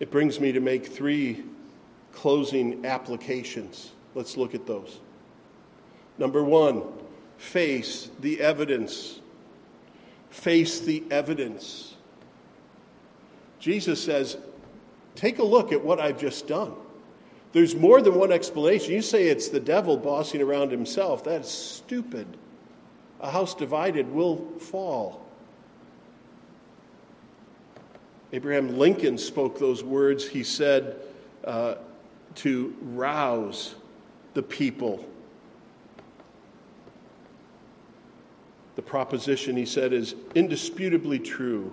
It 0.00 0.10
brings 0.10 0.40
me 0.40 0.50
to 0.50 0.60
make 0.60 0.86
three 0.86 1.44
closing 2.14 2.86
applications. 2.86 3.92
Let's 4.14 4.38
look 4.38 4.54
at 4.54 4.66
those. 4.66 4.98
Number 6.16 6.42
one, 6.42 6.84
face 7.36 8.08
the 8.20 8.40
evidence. 8.40 9.20
Face 10.34 10.80
the 10.80 11.04
evidence. 11.12 11.94
Jesus 13.60 14.02
says, 14.02 14.36
Take 15.14 15.38
a 15.38 15.44
look 15.44 15.70
at 15.70 15.82
what 15.82 16.00
I've 16.00 16.18
just 16.18 16.48
done. 16.48 16.72
There's 17.52 17.76
more 17.76 18.02
than 18.02 18.16
one 18.16 18.32
explanation. 18.32 18.94
You 18.94 19.00
say 19.00 19.28
it's 19.28 19.48
the 19.48 19.60
devil 19.60 19.96
bossing 19.96 20.42
around 20.42 20.72
himself. 20.72 21.22
That's 21.22 21.48
stupid. 21.48 22.26
A 23.20 23.30
house 23.30 23.54
divided 23.54 24.10
will 24.10 24.44
fall. 24.58 25.24
Abraham 28.32 28.76
Lincoln 28.76 29.16
spoke 29.16 29.60
those 29.60 29.84
words. 29.84 30.26
He 30.26 30.42
said 30.42 30.96
uh, 31.44 31.76
to 32.34 32.74
rouse 32.82 33.76
the 34.34 34.42
people. 34.42 35.08
The 38.76 38.82
proposition, 38.82 39.56
he 39.56 39.66
said, 39.66 39.92
is 39.92 40.14
indisputably 40.34 41.18
true. 41.18 41.72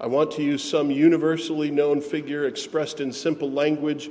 I 0.00 0.06
want 0.06 0.32
to 0.32 0.42
use 0.42 0.62
some 0.62 0.90
universally 0.90 1.70
known 1.70 2.00
figure 2.00 2.46
expressed 2.46 3.00
in 3.00 3.12
simple 3.12 3.50
language 3.50 4.10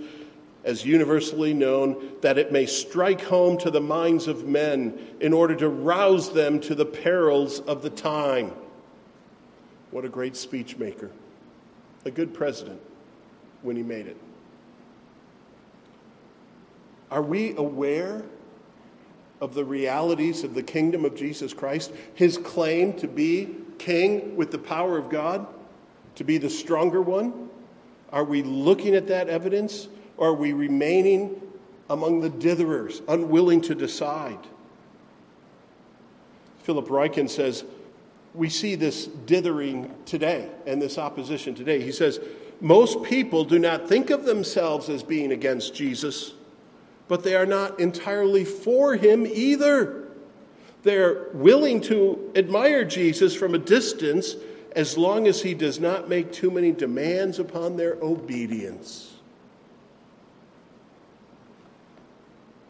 as 0.64 0.86
universally 0.86 1.54
known, 1.54 2.14
that 2.22 2.38
it 2.38 2.52
may 2.52 2.66
strike 2.66 3.22
home 3.22 3.58
to 3.58 3.70
the 3.70 3.82
minds 3.82 4.28
of 4.28 4.48
men 4.48 4.98
in 5.20 5.34
order 5.34 5.56
to 5.56 5.68
rouse 5.68 6.32
them 6.32 6.60
to 6.62 6.74
the 6.74 6.86
perils 6.86 7.60
of 7.62 7.82
the 7.82 7.90
time. 7.90 8.52
What 9.92 10.06
a 10.06 10.10
great 10.10 10.36
speech 10.36 10.78
maker. 10.78 11.12
A 12.06 12.12
good 12.12 12.34
president 12.34 12.80
when 13.62 13.76
he 13.76 13.84
made 13.84 14.08
it. 14.08 14.18
Are 17.12 17.22
we 17.22 17.56
aware 17.58 18.24
of 19.44 19.54
the 19.54 19.66
realities 19.66 20.46
of 20.46 20.54
the 20.54 20.64
kingdom 20.64 21.04
of 21.04 21.16
Jesus 21.16 21.54
Christ? 21.54 21.92
His 22.16 22.38
claim 22.38 22.94
to 22.94 23.10
be 23.10 23.58
king 23.78 24.38
with 24.38 24.52
the 24.52 24.58
power 24.58 24.98
of 24.98 25.10
God, 25.10 25.46
to 26.16 26.24
be 26.24 26.38
the 26.38 26.50
stronger 26.50 27.02
one? 27.02 27.50
Are 28.14 28.24
we 28.24 28.42
looking 28.42 28.96
at 28.96 29.08
that 29.08 29.28
evidence? 29.28 29.90
Or 30.16 30.30
are 30.30 30.34
we 30.34 30.54
remaining 30.54 31.42
among 31.90 32.22
the 32.22 32.30
ditherers, 32.30 33.02
unwilling 33.10 33.60
to 33.62 33.76
decide? 33.76 34.40
Philip 36.60 36.88
Ryken 36.88 37.30
says, 37.30 37.66
we 38.34 38.48
see 38.48 38.76
this 38.76 39.08
dithering 39.08 39.94
today 40.06 40.50
and 40.66 40.82
this 40.82 40.98
opposition 40.98 41.54
today. 41.54 41.82
He 41.82 41.92
says, 41.92 42.22
most 42.62 43.04
people 43.04 43.44
do 43.44 43.60
not 43.60 43.90
think 43.90 44.10
of 44.10 44.24
themselves 44.24 44.88
as 44.88 45.04
being 45.04 45.34
against 45.34 45.76
Jesus, 45.76 46.34
but 47.14 47.22
they 47.22 47.36
are 47.36 47.46
not 47.46 47.80
entirely 47.80 48.44
for 48.44 48.96
him 48.96 49.28
either. 49.28 50.08
They're 50.82 51.28
willing 51.32 51.80
to 51.82 52.32
admire 52.36 52.84
Jesus 52.84 53.36
from 53.36 53.54
a 53.54 53.60
distance 53.60 54.36
as 54.76 54.98
long 54.98 55.28
as 55.28 55.40
he 55.40 55.54
does 55.54 55.80
not 55.80 56.10
make 56.10 56.32
too 56.32 56.50
many 56.50 56.72
demands 56.72 57.38
upon 57.38 57.78
their 57.78 58.00
obedience. 58.02 59.14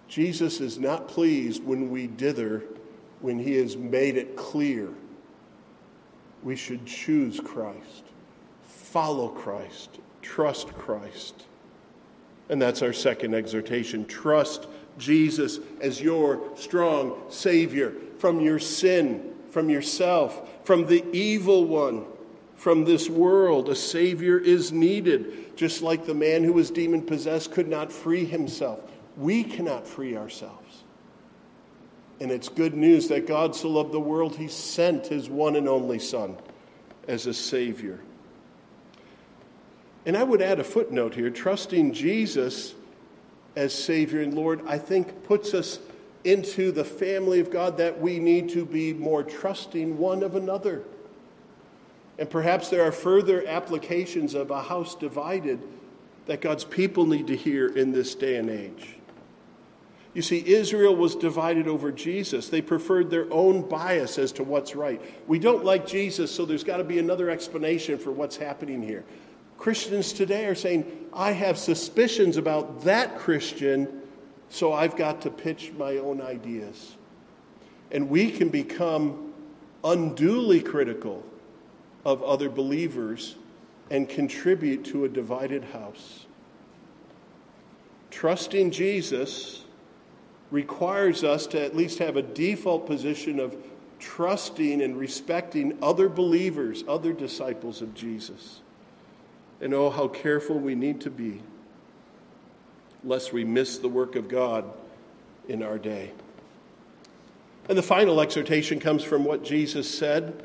Jesus 0.09 0.59
is 0.59 0.77
not 0.77 1.07
pleased 1.07 1.63
when 1.63 1.89
we 1.89 2.07
dither, 2.07 2.65
when 3.21 3.39
he 3.39 3.53
has 3.53 3.77
made 3.77 4.17
it 4.17 4.35
clear. 4.35 4.89
We 6.43 6.57
should 6.57 6.85
choose 6.85 7.39
Christ, 7.39 8.03
follow 8.63 9.29
Christ, 9.29 9.99
trust 10.21 10.67
Christ. 10.73 11.45
And 12.53 12.61
that's 12.61 12.83
our 12.83 12.93
second 12.93 13.33
exhortation. 13.33 14.05
Trust 14.05 14.67
Jesus 14.99 15.57
as 15.81 15.99
your 15.99 16.55
strong 16.55 17.19
Savior 17.29 17.95
from 18.19 18.39
your 18.39 18.59
sin, 18.59 19.33
from 19.49 19.71
yourself, 19.71 20.63
from 20.63 20.85
the 20.85 21.03
evil 21.11 21.65
one, 21.65 22.05
from 22.55 22.85
this 22.85 23.09
world. 23.09 23.69
A 23.69 23.75
Savior 23.75 24.37
is 24.37 24.71
needed, 24.71 25.57
just 25.57 25.81
like 25.81 26.05
the 26.05 26.13
man 26.13 26.43
who 26.43 26.53
was 26.53 26.69
demon 26.69 27.01
possessed 27.01 27.51
could 27.51 27.67
not 27.67 27.91
free 27.91 28.23
himself. 28.23 28.83
We 29.17 29.43
cannot 29.43 29.87
free 29.87 30.15
ourselves. 30.15 30.83
And 32.19 32.29
it's 32.29 32.49
good 32.49 32.75
news 32.75 33.07
that 33.07 33.25
God 33.25 33.55
so 33.55 33.67
loved 33.67 33.91
the 33.91 33.99
world, 33.99 34.35
he 34.35 34.47
sent 34.47 35.07
his 35.07 35.27
one 35.27 35.55
and 35.55 35.67
only 35.67 35.97
Son 35.97 36.37
as 37.07 37.25
a 37.25 37.33
Savior. 37.33 37.99
And 40.05 40.17
I 40.17 40.23
would 40.23 40.41
add 40.41 40.59
a 40.59 40.63
footnote 40.63 41.15
here 41.15 41.29
trusting 41.29 41.93
Jesus 41.93 42.75
as 43.55 43.73
Savior 43.73 44.21
and 44.21 44.33
Lord, 44.33 44.61
I 44.67 44.77
think 44.77 45.23
puts 45.23 45.53
us 45.53 45.79
into 46.23 46.71
the 46.71 46.83
family 46.83 47.39
of 47.39 47.51
God 47.51 47.77
that 47.77 47.99
we 47.99 48.19
need 48.19 48.49
to 48.49 48.65
be 48.65 48.93
more 48.93 49.23
trusting 49.23 49.97
one 49.97 50.23
of 50.23 50.35
another. 50.35 50.83
And 52.17 52.29
perhaps 52.29 52.69
there 52.69 52.83
are 52.83 52.91
further 52.91 53.45
applications 53.47 54.33
of 54.33 54.51
a 54.51 54.61
house 54.61 54.95
divided 54.95 55.59
that 56.25 56.41
God's 56.41 56.63
people 56.63 57.05
need 57.05 57.27
to 57.27 57.35
hear 57.35 57.67
in 57.67 57.91
this 57.91 58.15
day 58.15 58.37
and 58.37 58.49
age. 58.49 58.95
You 60.13 60.21
see, 60.21 60.43
Israel 60.45 60.95
was 60.95 61.15
divided 61.15 61.67
over 61.67 61.91
Jesus. 61.91 62.47
They 62.47 62.61
preferred 62.61 63.09
their 63.09 63.31
own 63.33 63.67
bias 63.67 64.19
as 64.19 64.31
to 64.33 64.43
what's 64.43 64.75
right. 64.75 65.01
We 65.27 65.39
don't 65.39 65.65
like 65.65 65.87
Jesus, 65.87 66.31
so 66.31 66.45
there's 66.45 66.63
got 66.63 66.77
to 66.77 66.83
be 66.83 66.99
another 66.99 67.31
explanation 67.31 67.97
for 67.97 68.11
what's 68.11 68.37
happening 68.37 68.81
here. 68.81 69.03
Christians 69.57 70.13
today 70.13 70.45
are 70.45 70.55
saying, 70.55 70.85
I 71.13 71.31
have 71.31 71.57
suspicions 71.57 72.37
about 72.37 72.83
that 72.83 73.17
Christian, 73.17 74.01
so 74.49 74.73
I've 74.73 74.95
got 74.95 75.21
to 75.21 75.29
pitch 75.29 75.71
my 75.77 75.97
own 75.97 76.21
ideas. 76.21 76.95
And 77.91 78.09
we 78.09 78.31
can 78.31 78.49
become 78.49 79.33
unduly 79.83 80.61
critical 80.61 81.23
of 82.05 82.23
other 82.23 82.49
believers 82.49 83.35
and 83.89 84.09
contribute 84.09 84.83
to 84.85 85.05
a 85.05 85.09
divided 85.09 85.63
house. 85.65 86.25
Trusting 88.09 88.71
Jesus 88.71 89.63
requires 90.51 91.23
us 91.23 91.47
to 91.47 91.63
at 91.63 91.75
least 91.75 91.99
have 91.99 92.15
a 92.15 92.21
default 92.21 92.85
position 92.85 93.39
of 93.39 93.55
trusting 93.99 94.81
and 94.81 94.97
respecting 94.97 95.77
other 95.81 96.09
believers, 96.09 96.83
other 96.87 97.13
disciples 97.13 97.81
of 97.81 97.93
Jesus. 97.93 98.61
And 99.63 99.73
oh, 99.73 99.89
how 99.89 100.09
careful 100.09 100.59
we 100.59 100.75
need 100.75 100.99
to 101.01 101.09
be 101.09 101.41
lest 103.01 103.31
we 103.31 103.45
miss 103.45 103.77
the 103.77 103.87
work 103.87 104.17
of 104.17 104.27
God 104.27 104.65
in 105.47 105.63
our 105.63 105.77
day. 105.77 106.11
And 107.69 107.77
the 107.77 107.83
final 107.83 108.19
exhortation 108.19 108.81
comes 108.81 109.03
from 109.03 109.23
what 109.23 109.41
Jesus 109.41 109.89
said 109.89 110.43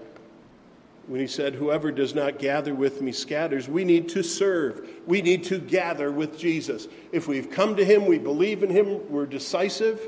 when 1.09 1.19
he 1.19 1.27
said, 1.27 1.57
Whoever 1.57 1.91
does 1.91 2.15
not 2.15 2.39
gather 2.39 2.73
with 2.73 3.03
me 3.03 3.11
scatters. 3.11 3.69
We 3.69 3.83
need 3.83 4.09
to 4.11 4.23
serve. 4.23 4.89
We 5.05 5.21
need 5.21 5.43
to 5.45 5.59
gather 5.59 6.13
with 6.13 6.39
Jesus. 6.39 6.87
If 7.11 7.27
we've 7.27 7.51
come 7.51 7.75
to 7.75 7.85
him, 7.85 8.07
we 8.07 8.19
believe 8.19 8.63
in 8.63 8.71
him, 8.71 9.11
we're 9.11 9.27
decisive, 9.27 10.01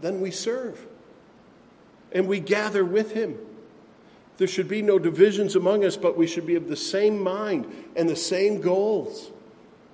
then 0.00 0.20
we 0.20 0.32
serve. 0.32 0.84
And 2.10 2.26
we 2.26 2.40
gather 2.40 2.84
with 2.84 3.12
him. 3.12 3.38
There 4.38 4.48
should 4.48 4.68
be 4.68 4.82
no 4.82 4.98
divisions 4.98 5.56
among 5.56 5.84
us, 5.84 5.96
but 5.96 6.16
we 6.16 6.26
should 6.26 6.46
be 6.46 6.56
of 6.56 6.68
the 6.68 6.76
same 6.76 7.22
mind 7.22 7.66
and 7.96 8.08
the 8.08 8.16
same 8.16 8.60
goals. 8.60 9.30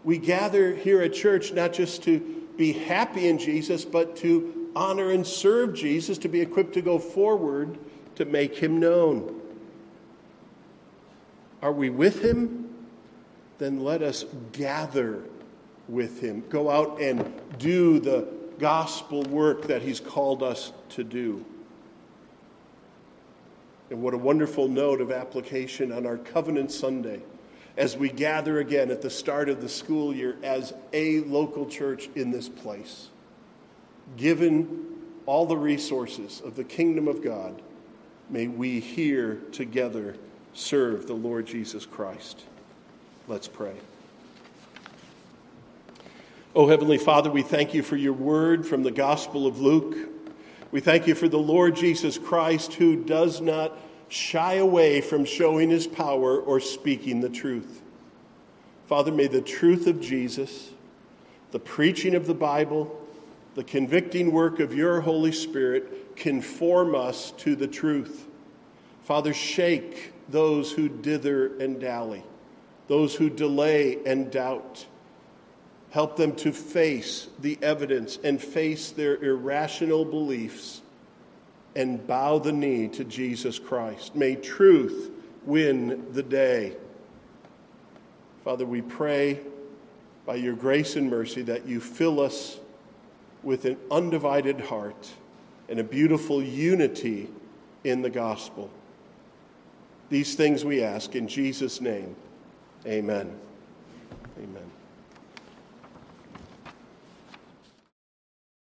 We 0.04 0.18
gather 0.18 0.74
here 0.74 1.00
at 1.02 1.12
church 1.12 1.52
not 1.52 1.72
just 1.72 2.02
to 2.04 2.18
be 2.56 2.72
happy 2.72 3.28
in 3.28 3.38
Jesus, 3.38 3.84
but 3.84 4.16
to 4.16 4.70
honor 4.74 5.10
and 5.10 5.26
serve 5.26 5.74
Jesus, 5.74 6.18
to 6.18 6.28
be 6.28 6.40
equipped 6.40 6.74
to 6.74 6.82
go 6.82 6.98
forward 6.98 7.78
to 8.16 8.24
make 8.24 8.56
him 8.56 8.80
known. 8.80 9.40
Are 11.62 11.72
we 11.72 11.90
with 11.90 12.22
him? 12.22 12.74
Then 13.58 13.84
let 13.84 14.02
us 14.02 14.24
gather 14.50 15.22
with 15.88 16.20
him. 16.20 16.42
Go 16.48 16.68
out 16.68 17.00
and 17.00 17.32
do 17.58 18.00
the 18.00 18.26
gospel 18.58 19.22
work 19.24 19.68
that 19.68 19.82
he's 19.82 20.00
called 20.00 20.42
us 20.42 20.72
to 20.90 21.04
do. 21.04 21.44
And 23.92 24.00
what 24.00 24.14
a 24.14 24.18
wonderful 24.18 24.68
note 24.68 25.02
of 25.02 25.12
application 25.12 25.92
on 25.92 26.06
our 26.06 26.16
Covenant 26.16 26.72
Sunday 26.72 27.20
as 27.76 27.94
we 27.94 28.08
gather 28.08 28.58
again 28.58 28.90
at 28.90 29.02
the 29.02 29.10
start 29.10 29.50
of 29.50 29.60
the 29.60 29.68
school 29.68 30.14
year 30.14 30.38
as 30.42 30.72
a 30.94 31.20
local 31.20 31.66
church 31.66 32.08
in 32.14 32.30
this 32.30 32.48
place. 32.48 33.10
Given 34.16 34.86
all 35.26 35.44
the 35.44 35.58
resources 35.58 36.40
of 36.42 36.56
the 36.56 36.64
kingdom 36.64 37.06
of 37.06 37.22
God, 37.22 37.60
may 38.30 38.46
we 38.46 38.80
here 38.80 39.42
together 39.52 40.16
serve 40.54 41.06
the 41.06 41.12
Lord 41.12 41.46
Jesus 41.46 41.84
Christ. 41.84 42.44
Let's 43.28 43.46
pray. 43.46 43.74
Oh, 46.54 46.66
Heavenly 46.66 46.96
Father, 46.96 47.30
we 47.30 47.42
thank 47.42 47.74
you 47.74 47.82
for 47.82 47.96
your 47.96 48.14
word 48.14 48.66
from 48.66 48.84
the 48.84 48.90
Gospel 48.90 49.46
of 49.46 49.60
Luke. 49.60 50.11
We 50.72 50.80
thank 50.80 51.06
you 51.06 51.14
for 51.14 51.28
the 51.28 51.38
Lord 51.38 51.76
Jesus 51.76 52.16
Christ 52.16 52.72
who 52.72 52.96
does 52.96 53.42
not 53.42 53.76
shy 54.08 54.54
away 54.54 55.02
from 55.02 55.26
showing 55.26 55.68
his 55.68 55.86
power 55.86 56.38
or 56.38 56.60
speaking 56.60 57.20
the 57.20 57.28
truth. 57.28 57.82
Father, 58.86 59.12
may 59.12 59.26
the 59.26 59.42
truth 59.42 59.86
of 59.86 60.00
Jesus, 60.00 60.70
the 61.50 61.58
preaching 61.58 62.14
of 62.14 62.26
the 62.26 62.34
Bible, 62.34 62.98
the 63.54 63.64
convicting 63.64 64.32
work 64.32 64.60
of 64.60 64.74
your 64.74 65.02
Holy 65.02 65.32
Spirit 65.32 66.16
conform 66.16 66.94
us 66.94 67.32
to 67.32 67.54
the 67.54 67.68
truth. 67.68 68.26
Father, 69.02 69.34
shake 69.34 70.12
those 70.30 70.72
who 70.72 70.88
dither 70.88 71.58
and 71.58 71.78
dally, 71.78 72.24
those 72.88 73.14
who 73.14 73.28
delay 73.28 73.98
and 74.06 74.30
doubt. 74.30 74.86
Help 75.92 76.16
them 76.16 76.34
to 76.34 76.52
face 76.52 77.28
the 77.38 77.58
evidence 77.60 78.18
and 78.24 78.40
face 78.40 78.90
their 78.92 79.22
irrational 79.22 80.06
beliefs 80.06 80.80
and 81.76 82.06
bow 82.06 82.38
the 82.38 82.50
knee 82.50 82.88
to 82.88 83.04
Jesus 83.04 83.58
Christ. 83.58 84.16
May 84.16 84.36
truth 84.36 85.10
win 85.44 86.06
the 86.12 86.22
day. 86.22 86.76
Father, 88.42 88.64
we 88.64 88.80
pray 88.80 89.40
by 90.24 90.36
your 90.36 90.54
grace 90.54 90.96
and 90.96 91.10
mercy 91.10 91.42
that 91.42 91.66
you 91.66 91.78
fill 91.78 92.20
us 92.20 92.58
with 93.42 93.66
an 93.66 93.76
undivided 93.90 94.62
heart 94.62 95.10
and 95.68 95.78
a 95.78 95.84
beautiful 95.84 96.42
unity 96.42 97.28
in 97.84 98.00
the 98.00 98.08
gospel. 98.08 98.70
These 100.08 100.36
things 100.36 100.64
we 100.64 100.82
ask 100.82 101.14
in 101.14 101.28
Jesus' 101.28 101.82
name. 101.82 102.16
Amen. 102.86 103.38